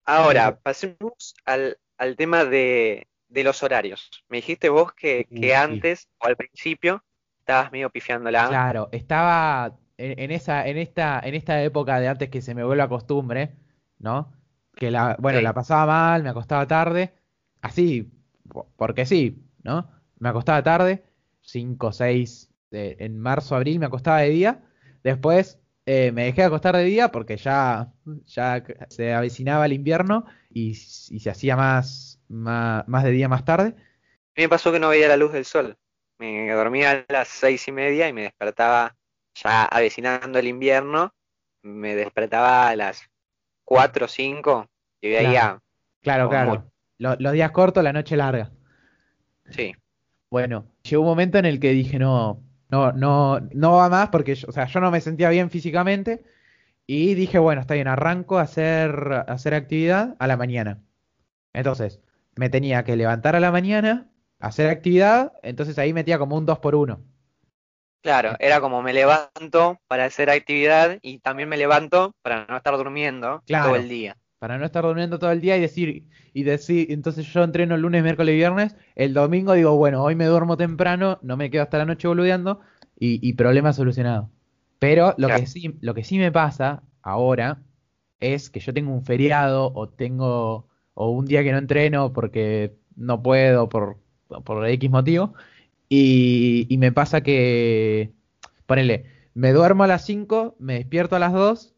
[0.04, 4.10] Ahora, pasemos al, al tema de, de los horarios.
[4.28, 5.54] Me dijiste vos que, que sí.
[5.54, 7.04] antes o al principio
[7.40, 8.58] estabas medio pifiándola.
[8.58, 12.64] Claro, estaba en, en esa, en esta, en esta época de antes que se me
[12.64, 13.56] vuelva costumbre,
[13.98, 14.32] ¿no?
[14.74, 15.44] Que la, bueno, Sí.
[15.44, 17.14] la pasaba mal, me acostaba tarde,
[17.60, 18.10] así,
[18.48, 19.90] po- porque sí, ¿no?
[20.18, 21.04] Me acostaba tarde,
[21.42, 24.62] 5, 6, en marzo, abril me acostaba de día,
[25.02, 27.92] después eh, me dejé de acostar de día porque ya,
[28.26, 30.74] ya se avecinaba el invierno y, y
[31.20, 33.74] se hacía más, más, más de día más tarde.
[34.36, 35.76] A mí me pasó que no veía la luz del sol.
[36.18, 38.96] Me dormía a las seis y media y me despertaba
[39.34, 41.12] ya avecinando el invierno.
[41.62, 43.02] Me despertaba a las
[43.64, 44.68] cuatro o cinco
[45.02, 45.60] y veía,
[46.02, 46.38] Claro, claro.
[46.46, 46.64] muy-
[46.98, 48.50] Lo- los días cortos, la noche larga.
[49.50, 49.72] sí,
[50.30, 54.34] Bueno, llegó un momento en el que dije, no, no, no, no va más porque
[54.34, 56.24] yo, o sea, yo no me sentía bien físicamente
[56.86, 60.82] y dije, bueno, está bien, arranco a hacer, a hacer actividad a la mañana.
[61.54, 62.00] Entonces,
[62.36, 66.58] me tenía que levantar a la mañana, hacer actividad, entonces ahí metía como un 2
[66.60, 67.00] por 1
[68.02, 72.76] claro, era como me levanto para hacer actividad y también me levanto para no estar
[72.76, 73.66] durmiendo Claro.
[73.68, 74.16] todo el día.
[74.40, 77.82] Para no estar durmiendo todo el día y decir, y decir, entonces yo entreno el
[77.82, 81.62] lunes, miércoles y viernes, el domingo digo, bueno, hoy me duermo temprano, no me quedo
[81.62, 82.60] hasta la noche boludeando
[82.98, 84.30] y, y problema solucionado.
[84.78, 87.62] Pero lo que sí, lo que sí me pasa ahora
[88.18, 92.78] es que yo tengo un feriado o tengo, o un día que no entreno porque
[92.96, 95.34] no puedo por, por X motivo,
[95.90, 98.14] y, y me pasa que,
[98.64, 101.74] ponele, me duermo a las 5, me despierto a las 2,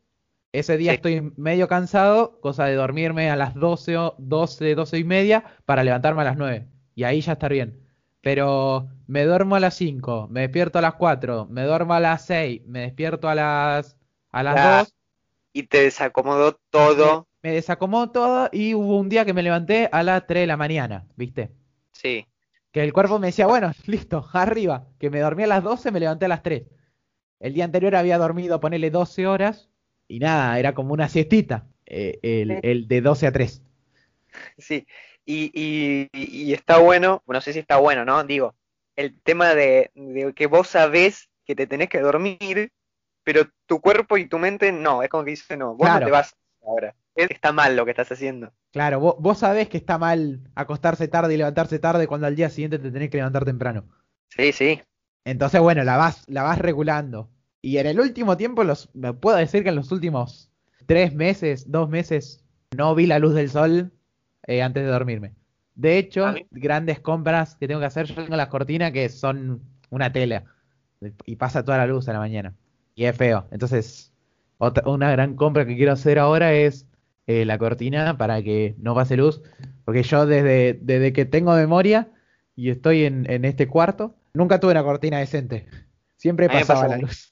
[0.52, 0.96] ese día Sí.
[0.96, 5.84] estoy medio cansado, cosa de dormirme a las 12, o 12, 12 y media para
[5.84, 7.80] levantarme a las 9 y ahí ya estar bien.
[8.20, 12.24] Pero me duermo a las 5, me despierto a las 4, me duermo a las
[12.26, 13.96] 6, me despierto a las,
[14.30, 14.94] a las Ah, 2,
[15.54, 17.26] Y te desacomodó todo.
[17.42, 20.56] me desacomodo todo y hubo un día que me levanté a las 3 de la
[20.56, 21.52] mañana, ¿viste?
[21.92, 22.26] Sí,
[22.72, 24.86] Que el cuerpo me decía, bueno, listo, arriba.
[24.98, 26.64] Que me dormí a las 12, me levanté a las 3.
[27.40, 29.70] El día anterior había dormido, ponele 12 horas
[30.16, 31.66] y nada, era como una siestita.
[31.86, 33.62] eh, el, el de 12 a 3.
[34.58, 34.86] sí.
[35.24, 38.24] Y, y, y está bueno, no sé si está bueno, ¿no?
[38.24, 38.56] Digo,
[38.96, 42.72] el tema de, de que vos sabés que te tenés que dormir,
[43.24, 46.00] pero tu cuerpo y tu mente no, es como que dice, no, vos Claro.
[46.00, 46.94] no te vas ahora.
[47.14, 48.52] Es- Está mal lo que estás haciendo.
[48.72, 52.50] Claro, vos, vos sabés que está mal acostarse tarde y levantarse tarde cuando al día
[52.50, 53.84] siguiente te tenés que levantar temprano.
[54.36, 54.82] Sí, sí.
[55.24, 57.28] Entonces, bueno, la vas, la vas regulando.
[57.62, 60.50] Y en el último tiempo, los, me puedo decir que en los últimos
[60.86, 62.44] tres meses, dos meses,
[62.76, 63.92] no vi la luz del sol
[64.46, 65.34] eh, antes de dormirme.
[65.76, 70.12] De hecho, grandes compras que tengo que hacer, yo tengo las cortinas que son una
[70.12, 70.44] tela
[71.24, 72.54] y pasa toda la luz a la mañana.
[72.94, 73.46] Y es feo.
[73.52, 74.12] Entonces,
[74.58, 76.86] otra, una gran compra que quiero hacer ahora es
[77.26, 79.40] eh, la cortina para que no pase luz.
[79.84, 82.08] Porque yo desde, desde que tengo memoria
[82.54, 85.66] y estoy en, en este cuarto, nunca tuve una cortina decente.
[86.16, 87.31] Siempre pasaba pasa la luz.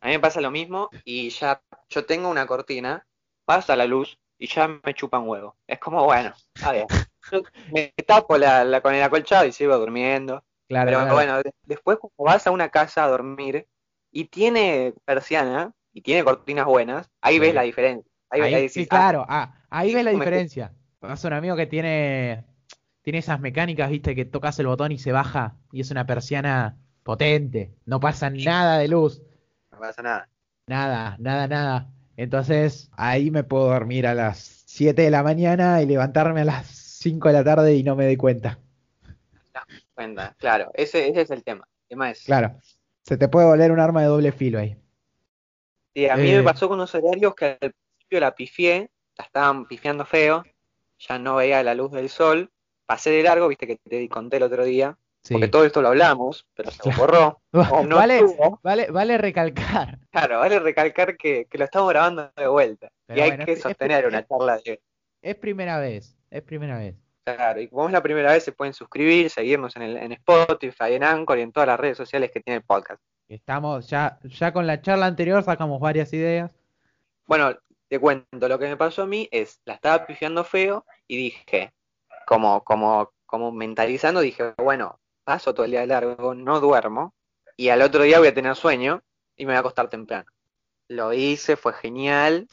[0.00, 3.06] A mí me pasa lo mismo y ya yo tengo una cortina,
[3.44, 5.56] pasa la luz y ya me chupan huevo.
[5.66, 6.32] Es como, bueno,
[6.62, 6.86] a ver,
[7.72, 10.44] me tapo la, la- con el acolchado y sigo durmiendo.
[10.68, 11.14] Claro, Pero claro.
[11.14, 13.66] bueno, de- después cuando vas a una casa a dormir
[14.10, 17.40] y tiene persiana y tiene cortinas buenas, ahí Sí.
[17.40, 18.10] ves la diferencia.
[18.30, 19.24] Ahí, Ahí- ahí decís, sí, claro.
[19.28, 20.72] Ah, ahí ves la diferencia.
[21.02, 22.44] Es un amigo que tiene,
[23.02, 26.76] tiene esas mecánicas, viste, que tocas el botón y se baja y es una persiana
[27.04, 27.72] potente.
[27.84, 29.22] No pasa nada de luz.
[29.76, 30.28] No pasa nada.
[30.66, 31.88] Nada, nada, nada.
[32.16, 36.66] Entonces ahí me puedo dormir a las 7 de la mañana y levantarme a las
[36.66, 38.58] 5 de la tarde y no me doy cuenta.
[39.94, 41.66] Cuenta, claro, ese, ese es el tema.
[41.82, 42.58] El tema es, Claro.
[43.02, 44.76] Se te puede volver un arma de doble filo ahí.
[45.94, 46.38] Sí, a mí Eh.
[46.38, 50.42] me pasó con unos horarios que al principio la pifié, la estaban pifiando feo,
[50.98, 52.50] ya no veía la luz del sol,
[52.84, 55.34] pasé de largo, viste que te conté el otro día, Sí.
[55.34, 57.40] porque todo esto lo hablamos, pero se borró.
[57.52, 58.22] o no vale,
[58.62, 59.98] vale, vale recalcar.
[60.12, 62.88] Claro, vale recalcar que, que lo estamos grabando de vuelta.
[63.06, 64.80] Pero y hay bueno, que es- sostener es- una charla de...
[65.22, 66.16] Es primera vez.
[66.30, 66.94] Es primera vez.
[67.24, 70.92] Claro, y como es la primera vez, se pueden suscribir, seguirnos en, el, en Spotify,
[70.94, 73.02] en Anchor y en todas las redes sociales que tiene el podcast.
[73.28, 76.52] Estamos ya, ya con la charla anterior sacamos varias ideas.
[77.26, 77.56] Bueno,
[77.88, 81.72] te cuento, lo que me pasó a mí es, la estaba pifiando feo y dije,
[82.28, 87.12] como, como, como mentalizando, dije, bueno, paso todo el día de largo, no duermo,
[87.56, 89.02] y al otro día voy a tener sueño
[89.36, 90.30] y me voy a acostar temprano.
[90.88, 92.46] Lo hice, fue genial,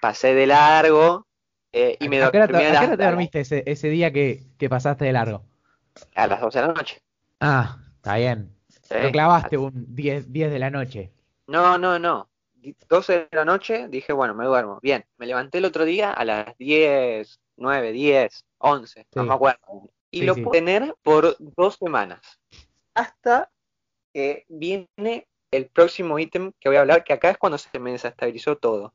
[0.00, 1.26] pasé de largo
[1.72, 3.88] eh, y me ¿A qué hora te, dormí a qué hora te dormiste ese, ese
[3.88, 5.44] día que, que pasaste de largo?
[6.14, 7.02] a las 12 de la noche.
[7.38, 8.56] Ah, está bien.
[8.68, 8.94] ¿sí?
[9.02, 11.12] No clavaste un 10, 10 de la noche.
[11.46, 12.28] No, no, no.
[12.88, 14.80] 12 de la noche, dije, bueno, me duermo.
[14.82, 19.90] Bien, me levanté el otro día a las 10, 9, 10, 11, no me acuerdo.
[20.10, 20.42] Y Sí, lo sí.
[20.42, 22.20] pude tener por dos semanas.
[22.94, 23.50] Hasta
[24.12, 27.92] que viene el próximo ítem que voy a hablar, que acá es cuando se me
[27.92, 28.94] desestabilizó todo.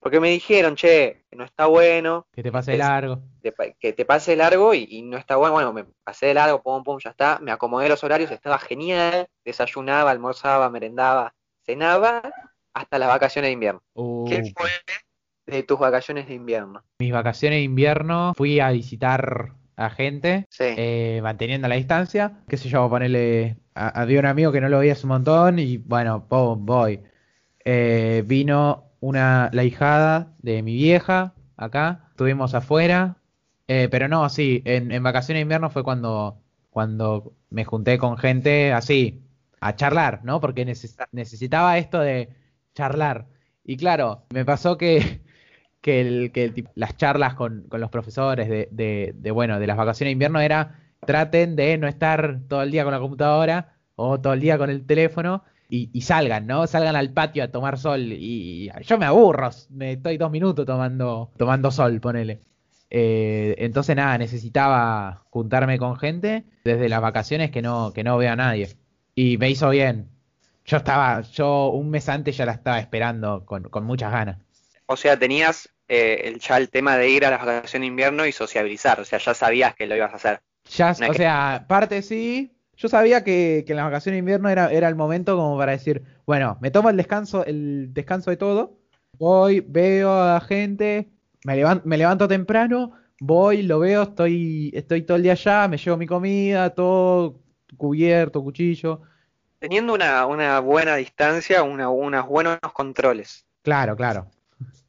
[0.00, 3.20] Porque me dijeron, che, no está bueno, Que te pase Es- largo.
[3.42, 5.52] te que te pase largo y, y no está bueno.
[5.54, 7.38] Bueno, me pasé de largo, pum, pum, ya está.
[7.40, 9.28] Me acomodé los horarios, estaba genial.
[9.44, 12.22] Desayunaba, almorzaba, merendaba, cenaba,
[12.74, 13.82] hasta las vacaciones de invierno.
[13.94, 14.70] Uh, ¿Qué fue
[15.46, 16.84] de tus vacaciones de invierno?
[16.98, 20.64] mis vacaciones de invierno fui a visitar a gente, Sí.
[20.76, 22.40] eh, manteniendo la distancia.
[22.48, 23.56] Qué sé yo, ponerle.
[23.74, 27.00] Había un amigo que no lo veía hace un montón y bueno, pum, voy.
[27.64, 33.16] Eh, vino una, la hijada de mi vieja acá, estuvimos afuera.
[33.68, 38.16] Eh, pero no, sí, en, en vacaciones de invierno fue cuando, cuando me junté con
[38.18, 39.22] gente así,
[39.60, 40.40] a charlar, ¿no?
[40.40, 42.30] Porque neces- necesitaba esto de
[42.74, 43.26] charlar.
[43.64, 45.20] Y claro, me pasó que,
[45.88, 51.56] que, las charlas con, los profesores de, bueno, de las vacaciones de invierno era traten
[51.56, 54.84] de no estar todo el día con la computadora o todo el día con el
[54.84, 56.66] teléfono y, y salgan, ¿no?
[56.66, 58.12] Salgan al patio a tomar sol.
[58.12, 62.40] Y, yo me aburro, me estoy dos minutos tomando, tomando sol, ponele.
[62.90, 68.32] Eh, entonces nada, necesitaba juntarme con gente desde las vacaciones que no, que no veo
[68.32, 68.76] a nadie.
[69.14, 70.08] Y me hizo bien.
[70.64, 74.38] Yo estaba, yo un mes antes ya la estaba esperando con, con muchas ganas.
[74.86, 78.26] O sea, tenías eh, el, ya el tema de ir a las vacaciones de invierno
[78.26, 79.00] y sociabilizar.
[79.00, 80.40] O sea, ya sabías que lo ibas a hacer.
[80.70, 82.54] Ya, No o que- sea, parte sí.
[82.76, 85.72] Yo sabía que, que en las vacaciones de invierno era, era el momento como para
[85.72, 88.78] decir, bueno, me tomo el descanso, el descanso de todo,
[89.18, 91.08] voy, veo a la gente,
[91.44, 95.76] me levanto, me levanto temprano, voy, lo veo, estoy, estoy todo el día allá, me
[95.76, 97.40] llevo mi comida, todo
[97.76, 99.00] cubierto, cuchillo.
[99.58, 103.44] Teniendo una, una buena distancia, una, unos buenos controles.
[103.62, 104.28] Claro, claro.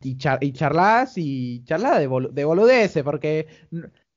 [0.02, 3.48] Y, char y charlas y charlas de, de boludeces, porque,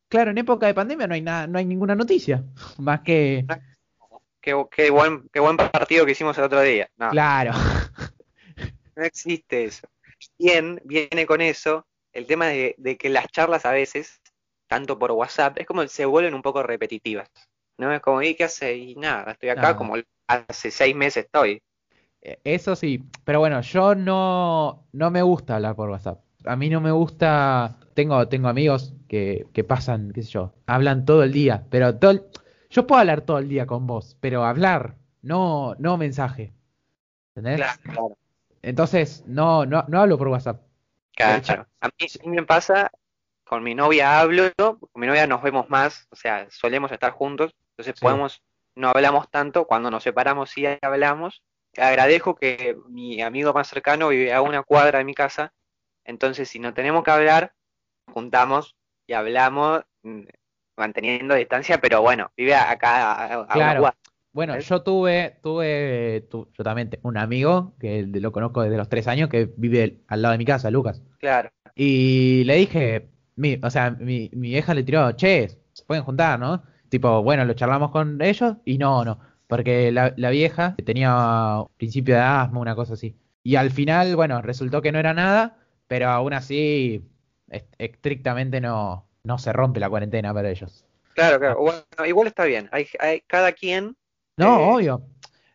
[0.09, 2.45] claro, en época de pandemia no hay nada, no hay ninguna noticia,
[2.79, 3.45] más que,
[4.43, 6.91] Qué, qué buen, qué buen partido que hicimos el otro día.
[6.97, 7.53] No, claro.
[8.97, 9.87] no existe eso.
[10.37, 14.21] Bien, viene con eso el tema de, de que las charlas a veces,
[14.67, 17.31] tanto por WhatsApp, es como se vuelven un poco repetitivas.
[17.79, 17.93] ¿No?
[17.93, 18.77] Es como, ¿y qué hace?
[18.77, 19.95] Y nada, estoy acá como
[20.27, 21.63] hace seis meses estoy.
[22.23, 26.21] Eh, Eso sí, pero bueno, yo no, no me gusta hablar por WhatsApp.
[26.45, 27.79] A mí no me gusta.
[27.95, 32.13] Tengo, tengo amigos que, que pasan, qué sé yo, hablan todo el día, pero todo
[32.13, 32.23] el-
[32.71, 36.55] yo puedo hablar todo el día con vos, pero hablar, no, no mensaje.
[37.35, 37.57] ¿Entendés?
[37.61, 38.17] Claro, claro.
[38.63, 40.63] Entonces, no, no, no hablo por WhatsApp.
[41.15, 41.67] Claro.
[41.81, 42.91] A mí, a mí me pasa,
[43.45, 47.55] con mi novia hablo, con mi novia nos vemos más, o sea, solemos estar juntos,
[47.73, 48.03] entonces Sí.
[48.03, 48.43] podemos,
[48.75, 51.43] no hablamos tanto, cuando nos separamos sí hablamos.
[51.77, 55.53] Agradezco que mi amigo más cercano vive a una cuadra de mi casa,
[56.05, 57.55] entonces si no tenemos que hablar,
[58.13, 60.23] juntamos y hablamos mm,
[60.77, 63.81] manteniendo distancia, pero bueno, vive acá a, a una Claro.
[63.81, 63.99] cuadra.
[64.33, 68.89] Bueno, yo tuve, tuve, tu- yo también tengo un amigo que lo conozco desde los
[68.89, 71.03] tres años que vive al lado de mi casa, Lucas.
[71.19, 76.05] Claro, Y le dije, mi, o sea, mi, mi vieja le tiró, che, se pueden
[76.05, 76.65] juntar, ¿no?
[76.91, 79.19] Tipo, bueno, lo charlamos con ellos y no, no,
[79.57, 83.17] porque la, la vieja tenía principio de asma, una cosa así.
[83.43, 87.05] Y al final, bueno, resultó que no era nada, pero aún así,
[87.51, 90.87] est- estrictamente no, no se rompe la cuarentena para ellos.
[91.15, 91.59] claro, claro.
[91.61, 93.97] Bueno, igual está bien, hay, hay cada quien
[94.37, 95.07] No, Eh, obvio.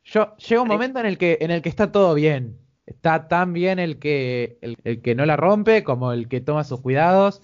[0.06, 2.60] Yo, llega un momento en el que, en el que está todo bien.
[2.86, 6.64] Está tan bien el que, el, el que no la rompe como el que toma
[6.64, 7.42] sus cuidados.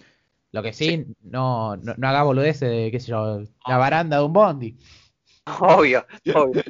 [0.52, 4.24] Lo que sí, no, no, no haga boludeces de, qué sé yo, la baranda de
[4.26, 4.78] un bondi.
[5.60, 6.64] Obvio, obvio.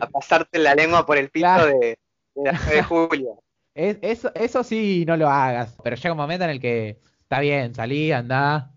[0.00, 1.66] A pasarte la lengua por el pito Claro.
[1.66, 1.98] de,
[2.34, 3.38] de la 9 de julio.
[3.74, 5.74] Es- eso, eso sí, no lo hagas.
[5.82, 8.70] Pero llega un momento en el que está bien, salí, andá.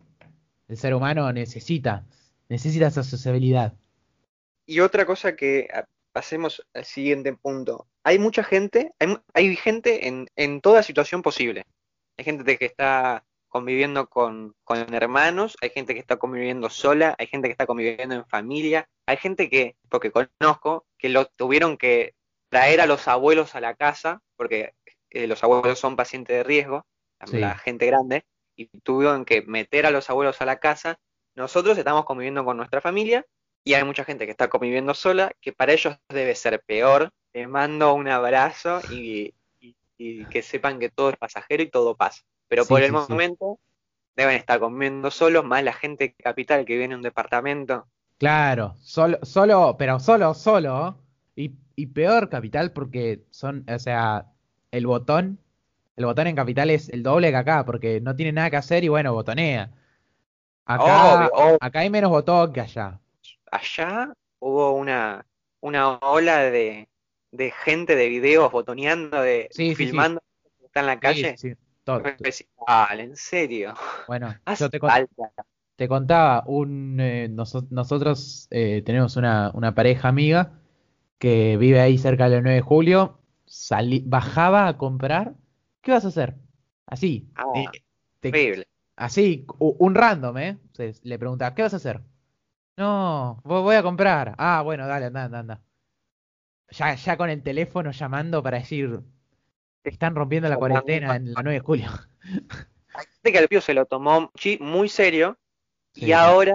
[0.69, 2.05] El ser humano necesita,
[2.47, 3.73] necesita esa sociabilidad.
[4.65, 5.67] Y otra cosa que
[6.13, 7.87] pasemos al siguiente punto.
[8.05, 11.65] Hay mucha gente, hay, hay gente en, en toda situación posible.
[12.17, 17.15] Hay gente de que está conviviendo con, con hermanos, hay gente que está conviviendo sola,
[17.17, 21.77] hay gente que está conviviendo en familia, hay gente que, porque conozco, que lo tuvieron
[21.77, 22.15] que
[22.49, 24.73] traer a los abuelos a la casa, porque
[25.09, 26.85] eh, los abuelos son pacientes de riesgo,
[27.21, 27.39] la- Sí.
[27.39, 28.25] la gente grande,
[28.57, 30.99] y tuvieron que meter a los abuelos a la casa.
[31.35, 33.25] Nosotros estamos conviviendo con nuestra familia
[33.63, 37.09] y hay mucha gente que está conviviendo sola, que para ellos debe ser peor.
[37.33, 41.95] Les mando un abrazo y, y- y que sepan que todo es pasajero y todo
[41.95, 42.21] pasa.
[42.47, 43.13] Pero Sí, por el sí, sí.
[43.13, 43.59] momento
[44.15, 47.87] deben estar conviviendo solos, más la gente capital que viene a un departamento.
[48.17, 51.01] Claro, solo, solo, pero solo, solo.
[51.35, 54.31] Y, y peor capital porque son, o sea,
[54.71, 55.39] el botón,
[55.97, 58.83] el botón en capital es el doble que acá, porque no tiene nada que hacer
[58.85, 59.71] y bueno, botonea.
[60.65, 63.01] Acá, acá hay menos botón que allá.
[63.51, 65.25] Allá hubo una,
[65.61, 66.89] una ola de,
[67.31, 70.07] de gente de videos botoneando, de Sí, sí, sí.
[70.07, 70.21] filmando
[70.59, 71.39] que está en la Sí, calle.
[71.85, 73.73] "Dale, en serio.
[74.07, 74.69] Bueno, Hace yo
[75.75, 80.59] te, contaba, un, eh, noso- nosotros eh, tenemos una, una pareja amiga
[81.19, 85.35] que vive ahí cerca del 9 de julio, salí, bajaba a comprar,
[85.81, 86.35] ¿qué vas a hacer?
[86.85, 87.71] Así, Ah,
[88.19, 88.67] te- Horrible.
[88.97, 90.57] Así, un random, ¿eh?
[90.73, 92.01] Se- le pregunta, ¿qué vas a hacer?
[92.77, 94.35] No, vo- voy a comprar.
[94.37, 95.61] Ah, bueno, dale, anda, anda, anda.
[96.71, 98.99] Ya, ya con el teléfono llamando para decir,
[99.89, 101.89] están rompiendo la cuarentena en la 9 de julio.
[102.97, 105.37] Viste que el pío se lo tomó muy serio
[105.93, 106.53] Sí, y ahora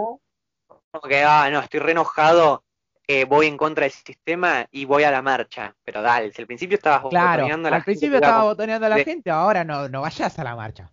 [0.91, 2.65] como que, ah, no, estoy re enojado,
[3.07, 5.75] eh, voy en contra del sistema y voy a la marcha.
[5.85, 8.27] Pero dale, si al principio estabas Claro, botoneando a la al gente principio que iba
[8.27, 10.91] estaba botoneando a la de- gente, ahora no, no vayas a la marcha.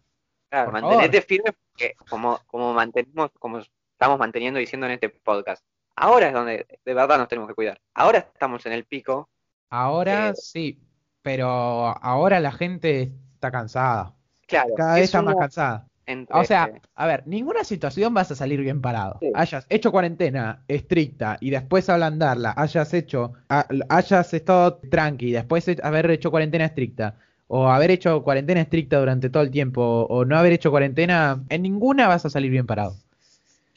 [0.50, 5.64] Claro, por mantenete firme porque como, como mantenemos, como estamos manteniendo diciendo en este podcast,
[5.96, 7.82] ahora es donde de verdad nos tenemos que cuidar.
[7.96, 9.30] Ahora estamos en el pico.
[9.70, 10.80] Ahora Eh, sí,
[11.28, 14.14] pero ahora la gente está cansada.
[14.48, 15.86] Claro, Cada vez es está más cansada.
[16.06, 19.18] entre- O sea, a ver, ninguna situación vas a salir bien parado.
[19.20, 19.30] Sí.
[19.36, 25.66] Hayas hecho cuarentena estricta y después ablandarla, hayas hecho, ha- hayas estado tranqui y después
[25.84, 27.16] haber hecho cuarentena estricta,
[27.50, 31.62] o haber hecho cuarentena estricta durante todo el tiempo, o no haber hecho cuarentena, en
[31.62, 32.96] ninguna vas a salir bien parado.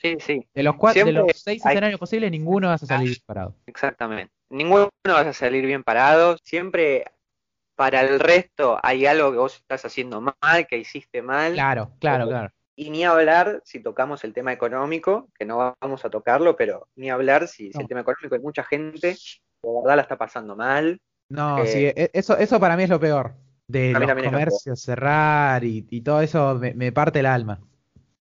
[0.01, 3.09] sí, sí, De los, cua- de los seis hay- escenarios posibles, ninguno vas a salir
[3.09, 3.55] bien parado.
[3.67, 4.33] exactamente.
[4.51, 6.37] Ninguno vas a salir bien parado.
[6.43, 7.05] Siempre
[7.81, 11.55] para el resto hay algo que vos estás haciendo mal, que hiciste mal.
[11.55, 12.53] Claro, claro, claro.
[12.77, 17.11] Y ni hablar si tocamos el tema económico, que no vamos a tocarlo, pero ni
[17.11, 17.83] hablar si, si No.
[17.83, 19.15] el tema económico hay mucha gente
[19.63, 21.01] que de verdad la está pasando mal.
[21.29, 23.37] No, Eh, sí, e- eso, eso para mí es lo peor.
[23.67, 27.61] De los comercios cerrar y, y todo eso me, me parte el alma.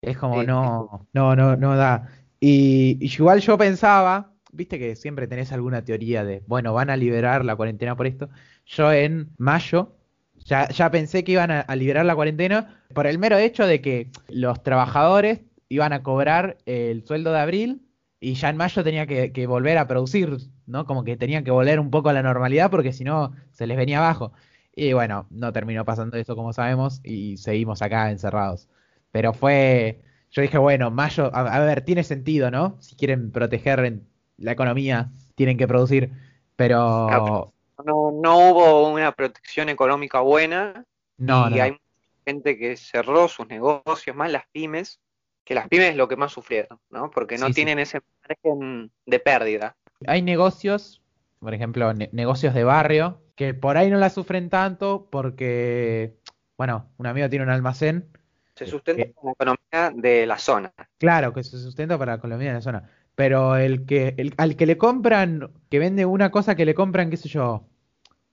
[0.03, 2.09] Es como, Sí, no, no, no, no da.
[2.41, 6.97] Y, y igual yo pensaba, viste que siempre tenés alguna teoría de, bueno, van a
[6.99, 8.31] liberar la cuarentena por esto.
[8.67, 9.97] Yo en mayo
[10.45, 14.11] ya, ya pensé que iban a, liberar la cuarentena por el mero hecho de que
[14.29, 17.83] los trabajadores iban a cobrar el sueldo de abril
[18.21, 20.37] y ya en mayo tenía que, volver a producir,
[20.67, 20.87] ¿no?
[20.87, 23.77] Como que tenían que volver un poco a la normalidad porque si no se les
[23.77, 24.33] venía abajo.
[24.75, 28.69] Y bueno, no terminó pasando eso como sabemos y seguimos acá encerrados.
[29.11, 32.77] Pero fue, yo dije, bueno, mayo, a, a ver, tiene sentido, ¿no?
[32.81, 34.03] Si quieren proteger
[34.39, 36.13] la economía, tienen que producir.
[36.57, 37.52] Pero.
[37.85, 40.85] No, no hubo una protección económica buena
[41.19, 41.57] no, y no.
[41.59, 41.83] hay mucha
[42.27, 45.01] gente que cerró sus negocios, más las pymes,
[45.45, 47.11] que las pymes es lo que más sufrieron, ¿no?
[47.11, 47.55] Porque no Sí, sí.
[47.57, 49.77] tienen ese margen de pérdida.
[50.07, 51.03] Hay negocios,
[51.41, 56.17] por ejemplo, ne- negocios de barrio, que por ahí no la sufren tanto porque,
[56.57, 58.09] bueno, un amigo tiene un almacén
[58.55, 60.73] Se sustenta con la economía de la zona.
[60.99, 62.91] Claro, que se sustenta para la economía de la zona.
[63.15, 67.11] Pero el que, el, al que le compran, que vende una cosa que le compran,
[67.11, 67.67] qué sé yo,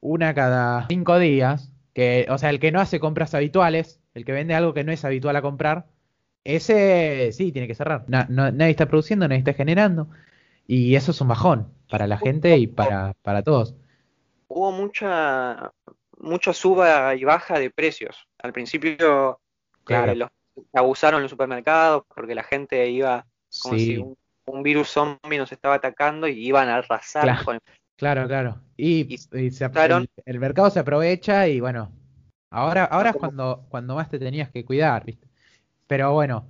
[0.02, 4.32] una cada cinco días, que, o sea, el que no hace compras habituales, el que
[4.32, 5.86] vende algo que no es habitual a comprar,
[6.43, 8.06] ese sí tiene que cerrar.
[8.08, 10.08] No- nadie está produciendo, nadie está generando.
[10.68, 13.76] Y eso es un bajón para la gente y para, para todos.
[14.47, 15.72] Hubo mucha,
[16.18, 18.28] mucha suba y baja de precios.
[18.41, 19.38] Al principio eh,
[19.84, 20.16] Claro.
[20.16, 20.30] los
[20.74, 23.26] abusaron los supermercados porque la gente iba
[23.62, 27.45] como si un, un virus zombie nos estaba atacando y iban a arrasar Claro.
[27.45, 27.62] con el
[28.00, 28.62] claro, claro.
[28.76, 31.91] Y, Y y se el, el mercado se aprovecha y bueno,
[32.50, 35.28] ahora, ahora es cuando, cuando más te tenías que cuidar, ¿viste?
[35.86, 36.47] Pero bueno,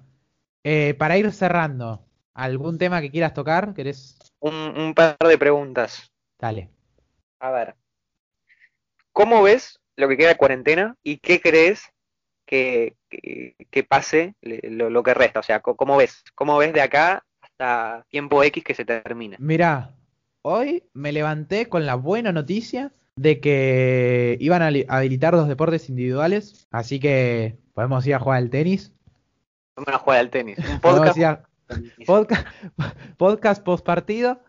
[0.64, 3.74] eh, para ir cerrando, ¿algún tema que quieras tocar?
[3.74, 4.18] ¿Querés?
[4.40, 6.12] un, un par de preguntas.
[6.40, 6.70] Dale.
[7.40, 7.76] A ver,
[9.12, 11.84] ¿cómo ves lo que queda de cuarentena y qué crees
[12.46, 15.40] que, que, que pase lo, lo que resta?
[15.40, 16.24] O sea, ¿cómo ves?
[16.36, 19.38] ¿Cómo ves de acá hasta tiempo X que se termine?
[19.40, 19.94] Mirá,
[20.50, 25.90] hoy me levanté con la buena noticia de que iban a li- habilitar los deportes
[25.90, 28.92] individuales, así que podemos ir a jugar al tenis.
[29.76, 30.58] Vamos a jugar al tenis.
[30.58, 31.20] Un podcast.
[31.20, 31.44] a-
[32.06, 32.48] podcast,
[33.18, 34.42] podcast post partido.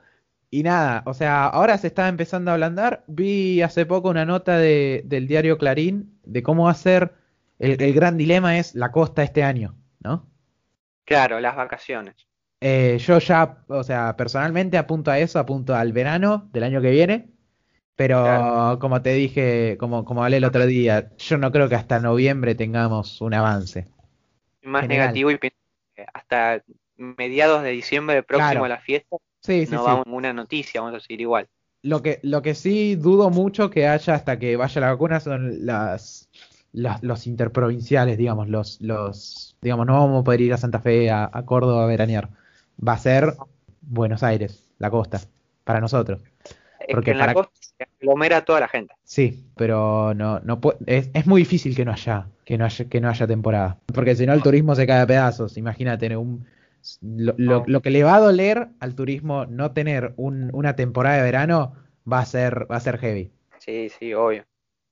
[0.53, 3.05] Y nada, o sea, ahora se está empezando a ablandar.
[3.07, 7.13] Vi hace poco una nota de, del diario Clarín de cómo hacer.
[7.61, 10.27] El, el gran dilema es la costa este año, ¿no?
[11.05, 12.17] Claro, las vacaciones.
[12.61, 16.91] Eh, yo ya, o sea, personalmente apunto a eso, apunto al verano del año que
[16.91, 17.31] viene.
[17.97, 18.79] Pero Claro.
[18.79, 22.55] como te dije, como, como hablé el otro día, yo no creo que hasta noviembre
[22.55, 23.89] tengamos un avance.
[24.63, 25.07] Más General.
[25.15, 25.39] negativo y
[26.15, 26.63] hasta
[26.97, 28.65] mediados de diciembre próximo Claro.
[28.65, 29.87] a la fiesta Sí, sí, no sí.
[29.87, 31.49] va una noticia, vamos a decir igual.
[31.83, 35.65] Lo que, lo que sí dudo mucho que haya hasta que vaya la vacuna son
[35.67, 36.29] las,
[36.73, 41.11] las- los interprovinciales, digamos, los, los, digamos, no vamos a poder ir a Santa Fe,
[41.11, 42.29] a, a Córdoba a veranear.
[42.87, 43.35] Va a ser
[43.83, 45.21] Buenos Aires, la costa,
[45.65, 46.23] para nosotros.
[46.81, 48.95] Es Porque que en la costa se aglomera toda la gente.
[49.05, 53.01] Sí, pero no, no es, es muy difícil que no haya, que no haya, que
[53.01, 53.79] no haya temporada.
[53.95, 55.57] Porque si no el turismo se cae a pedazos.
[55.57, 56.47] Imagínate, un,
[57.03, 61.17] lo, lo- lo que le va a doler al turismo no tener un- una temporada
[61.17, 61.75] de verano
[62.11, 63.31] va a ser, va a ser heavy.
[63.59, 64.45] Sí, sí, obvio.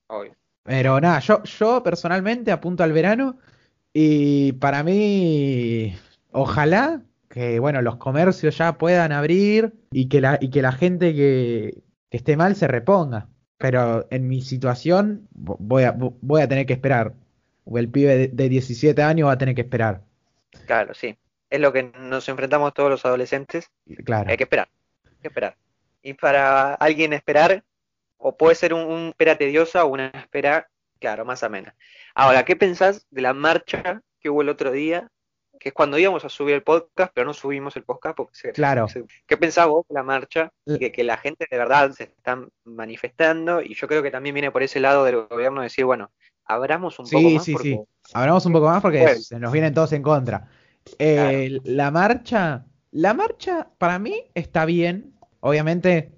[0.09, 0.34] Obvio.
[0.64, 3.39] Pero nada, yo, yo personalmente apunto al verano
[3.93, 5.95] y para mí,
[6.32, 7.03] ojalá
[7.39, 11.82] que bueno, los comercios ya puedan abrir y que la, y que la gente que,
[12.11, 13.28] que esté mal se reponga.
[13.57, 17.14] Pero en mi situación vo- voy a, vo- voy a tener que esperar.
[17.66, 20.03] El pibe de, de 17 años va a tener que esperar.
[20.66, 21.16] Claro, sí.
[21.51, 23.70] Es lo que nos enfrentamos todos los adolescentes.
[24.05, 24.30] Claro.
[24.30, 24.68] Hay que esperar.
[25.05, 25.57] Hay que esperar.
[26.03, 27.64] Y para alguien esperar,
[28.16, 30.68] o puede ser un, un espera tediosa o una espera,
[31.01, 31.74] claro, más amena.
[32.14, 35.11] Ahora, ¿qué pensás de la marcha que hubo el otro día?
[35.59, 38.52] Que es cuando íbamos a subir el podcast, pero no subimos el podcast porque se,
[38.52, 38.88] Claro.
[38.88, 40.52] se- ¿Qué pensás vos la marcha?
[40.66, 44.34] Y que, que la gente de verdad se están manifestando y yo creo que también
[44.34, 46.11] viene por ese lado del gobierno decir, bueno,
[46.44, 47.80] abramos un poco Sí, más sí, porque sí.
[48.14, 50.48] Hablamos un poco más porque se nos vienen todos en contra.
[50.98, 55.12] Eh, La marcha, la marcha para mí está bien.
[55.40, 56.12] Obviamente,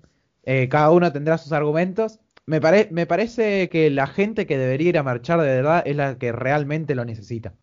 [0.45, 2.21] eh, cada uno tendrá sus argumentos.
[2.47, 5.97] Me, pare- me parece que la gente que debería ir a marchar de verdad es
[5.97, 7.55] la que realmente lo necesita.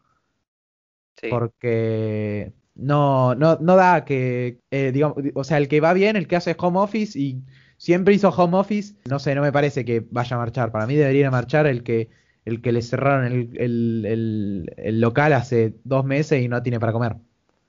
[1.19, 6.15] Sí, Porque no, no, no da que, eh, digamos, o sea, el que va bien,
[6.15, 7.43] el que hace home office y
[7.77, 10.71] siempre hizo home office, no sé, no me parece que vaya a marchar.
[10.71, 12.09] Para mí debería marchar el que,
[12.45, 16.79] el que le cerraron el, el- el- el local hace dos meses y no tiene
[16.79, 17.17] para comer.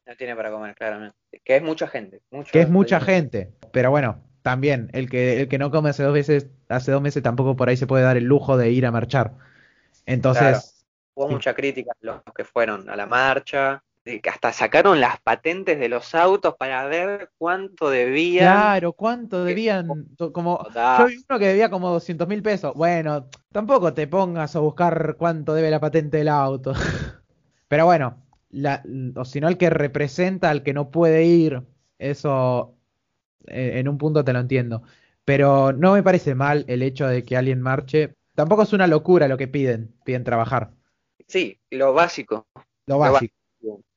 [0.07, 1.17] no tiene para comer, claramente.
[1.45, 2.21] Que es mucha gente.
[2.51, 3.53] Que es mucha gente.
[3.73, 7.23] Pero bueno, también, el que, el que no come hace dos veces, hace dos meses
[7.23, 9.35] tampoco por ahí se puede dar el lujo de ir a marchar.
[10.07, 10.61] Entonces, Claro.
[11.19, 11.35] Hubo Sí.
[11.35, 15.77] mucha crítica a los que fueron a la marcha, de que hasta sacaron las patentes
[15.77, 18.47] de los autos para ver cuánto debían.
[18.47, 19.89] Claro, ¿cuánto debían?
[20.33, 20.65] Como,
[20.97, 22.73] yo vi uno que debía como 200 mil pesos.
[22.77, 26.73] Bueno, tampoco te pongas a buscar cuánto debe la patente del auto.
[27.67, 28.85] Pero bueno, la,
[29.17, 31.65] o si no el que representa al que no puede ir,
[31.99, 32.77] eso
[33.49, 34.85] eh, en un punto te lo entiendo.
[35.25, 39.27] Pero no me parece mal el hecho de que alguien marche tampoco es una locura
[39.27, 40.78] lo que piden, piden trabajar.
[41.29, 42.49] Sí, lo básico.
[42.87, 43.35] Lo Lo básico.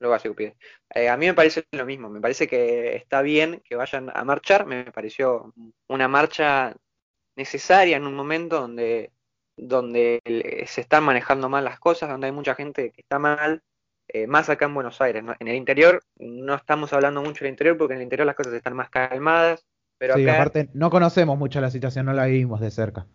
[0.00, 0.56] Lo básico pide.
[0.94, 4.24] Eh, a mí me parece lo mismo, me parece que está bien que vayan a
[4.24, 5.52] marchar, me pareció
[5.88, 6.74] una marcha
[7.36, 9.12] necesaria en un momento donde,
[9.56, 10.20] donde
[10.66, 13.62] se están manejando mal las cosas, donde hay mucha gente que está mal,
[14.08, 15.34] eh, más acá en Buenos Aires, ¿no?
[15.38, 18.52] En el interior no estamos hablando mucho del interior porque en el interior las cosas
[18.54, 19.64] están más calmadas,
[19.96, 23.06] pero Sí, acá, aparte no conocemos mucho la situación, no la vivimos de cerca.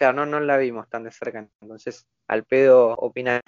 [0.00, 3.42] Claro, no, no la vimos tan de cerca, entonces al pedo opinar.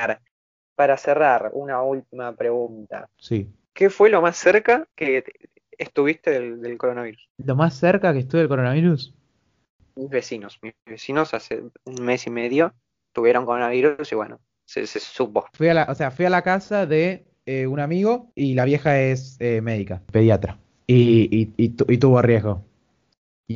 [0.74, 3.08] Para cerrar, una última pregunta.
[3.16, 3.46] Sí.
[3.74, 7.28] ¿Qué fue lo más cerca que te- estuviste del, del coronavirus?
[7.44, 9.14] Lo más cerca que estuve del coronavirus.
[9.96, 12.74] Mis vecinos, mis vecinos hace un mes y medio
[13.12, 15.44] tuvieron coronavirus y bueno, se, se supo.
[15.52, 18.64] Fui a la, o sea, fui a la casa de eh, un amigo y la
[18.64, 20.58] vieja es eh, médica, pediatra.
[20.86, 22.64] Y, y- y tu- y tuvo riesgo.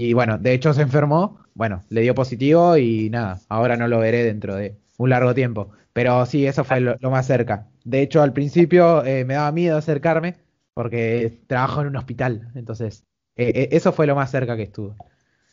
[0.05, 3.99] Y bueno, de hecho se enfermó, bueno, le dio positivo y nada, ahora no lo
[3.99, 5.71] veré dentro de un largo tiempo.
[5.93, 7.67] Pero sí, eso fue lo, lo más cerca.
[7.85, 10.37] De hecho, al principio eh, me daba miedo acercarme
[10.75, 12.51] porque trabajo en un hospital.
[12.55, 13.05] Entonces,
[13.37, 14.93] eh, eh, eso fue lo más cerca que estuve.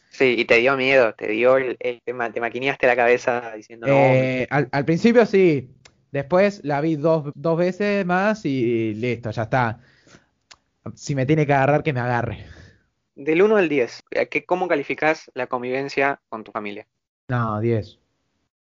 [0.09, 3.87] Sí, y te dio miedo, te dio el, el tema, te maquineaste la cabeza diciendo,
[3.87, 5.69] no, Eh, al, al principio sí,
[6.11, 9.79] después la vi dos, dos veces más y listo, ya está.
[10.95, 12.45] Si me tiene que agarrar, que me agarre.
[13.15, 16.87] Del 1 al 10, ¿a qué- ¿cómo calificás la convivencia con tu familia?
[17.29, 17.99] No, 10,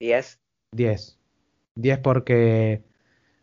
[0.01, 0.39] 10.
[0.73, 1.19] 10.
[1.75, 2.83] 10 porque,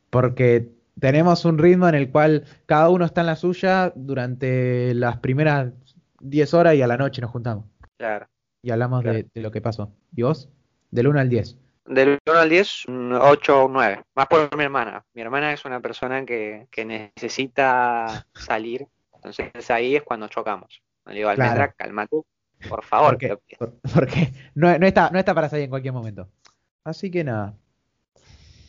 [0.10, 0.70] porque
[1.00, 5.72] tenemos un ritmo en el cual cada uno está en la suya durante las primeras
[6.20, 7.66] 10 horas y a la noche nos juntamos
[7.98, 8.28] Claro.
[8.64, 9.18] y hablamos Claro.
[9.18, 9.92] de, de lo que pasó.
[10.16, 10.50] ¿Y vos?
[10.92, 11.58] Del 1 al 10.
[11.86, 14.02] Del 1 al 10, un 8 o 9.
[14.16, 15.06] Más por mi hermana.
[15.14, 18.88] Mi hermana es una persona que, que necesita salir.
[19.14, 20.82] Entonces ahí es cuando chocamos.
[21.08, 21.44] Le digo, Claro.
[21.44, 22.22] Almendra, cálmate,
[22.70, 23.12] por favor.
[23.12, 23.58] Porque, te lo pido".
[23.60, 26.30] por- porque no, no está, no está para salir en cualquier momento.
[26.84, 27.54] Así que nada.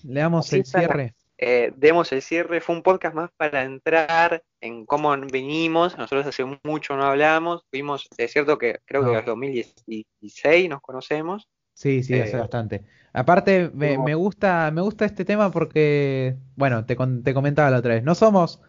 [0.05, 1.15] Le damos Así el cierre.
[1.39, 2.61] Eh, demos el cierre.
[2.61, 5.97] Fue un podcast más para entrar en cómo venimos.
[5.99, 7.65] Nosotros hace mucho no hablamos.
[7.71, 9.13] Fuimos, es cierto que creo que No.
[9.15, 11.47] desde 2016 nos conocemos.
[11.75, 12.85] Sí, sí, hace Eh, bastante.
[13.13, 14.05] Aparte, me, no.
[14.05, 18.63] me gusta, me gusta este tema porque, bueno, te comentaba la otra vez, no somos,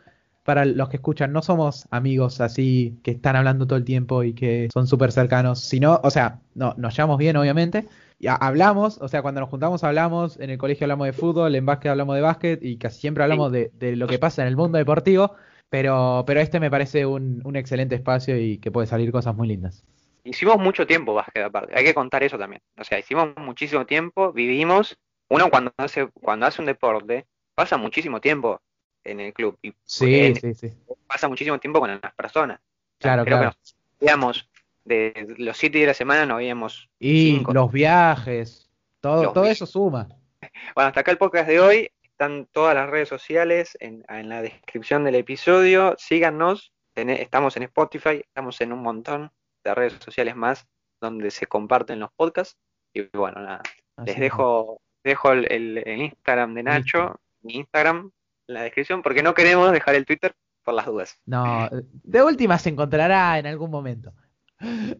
[0.47, 4.33] para los que escuchan, no somos amigos así que están hablando todo el tiempo y
[4.33, 7.85] que son súper cercanos, sino, o sea, no, nos llevamos bien, obviamente,
[8.17, 11.53] y ha- hablamos, o sea, cuando nos juntamos hablamos, en el colegio hablamos de fútbol,
[11.53, 14.47] en básquet hablamos de básquet y casi siempre hablamos de, de lo que pasa en
[14.47, 15.33] el mundo deportivo,
[15.69, 19.49] pero, pero este me parece un, un excelente espacio y que puede salir cosas muy
[19.49, 19.83] lindas.
[20.23, 22.61] Hicimos mucho tiempo básquet aparte, hay que contar eso también.
[22.79, 24.97] O sea, hicimos muchísimo tiempo, vivimos.
[25.29, 28.61] Uno cuando hace, cuando hace un deporte, pasa muchísimo tiempo
[29.09, 30.73] en el club y Sí, en- sí, sí.
[31.07, 32.59] pasa muchísimo tiempo con las personas.
[32.99, 33.51] Claro, creo claro.
[33.51, 34.49] que nos veíamos
[34.85, 37.53] de los siete días de la semana, nos veíamos Y cinco.
[37.53, 38.69] los viajes,
[39.01, 39.57] todo, Los todo viajes.
[39.61, 40.07] eso suma.
[40.75, 41.89] Bueno, hasta acá el podcast de hoy.
[42.03, 45.93] Están todas las redes sociales en, en la descripción del episodio.
[45.99, 46.73] Síganos.
[46.93, 49.31] ten- estamos en Spotify, estamos en un montón
[49.63, 50.67] de redes sociales más
[50.99, 52.57] donde se comparten los podcasts.
[52.93, 53.61] Y bueno, nada.
[53.97, 58.11] Así Les dejo, dejo el, el- el Instagram de Nacho, mi Instagram,
[58.47, 60.33] en la descripción, porque no queremos dejar el Twitter
[60.63, 61.17] por las dudas.
[61.25, 61.69] No,
[62.03, 64.13] de última se encontrará en algún momento.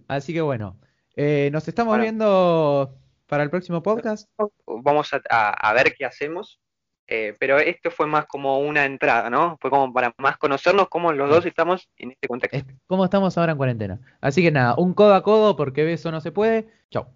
[0.08, 0.78] Así que bueno,
[1.16, 2.04] eh, nos estamos Bueno.
[2.04, 2.96] viendo
[3.26, 4.30] para el próximo podcast.
[4.66, 6.60] Vamos a, a- a ver qué hacemos.
[7.10, 9.58] eh, pero esto fue más como una entrada, ¿no?
[9.62, 12.58] Fue como para más conocernos cómo los dos estamos en este contexto.
[12.58, 14.00] Es como estamos ahora en cuarentena.
[14.20, 16.68] Así que nada, un codo a codo porque beso no se puede.
[16.92, 17.08] Chau.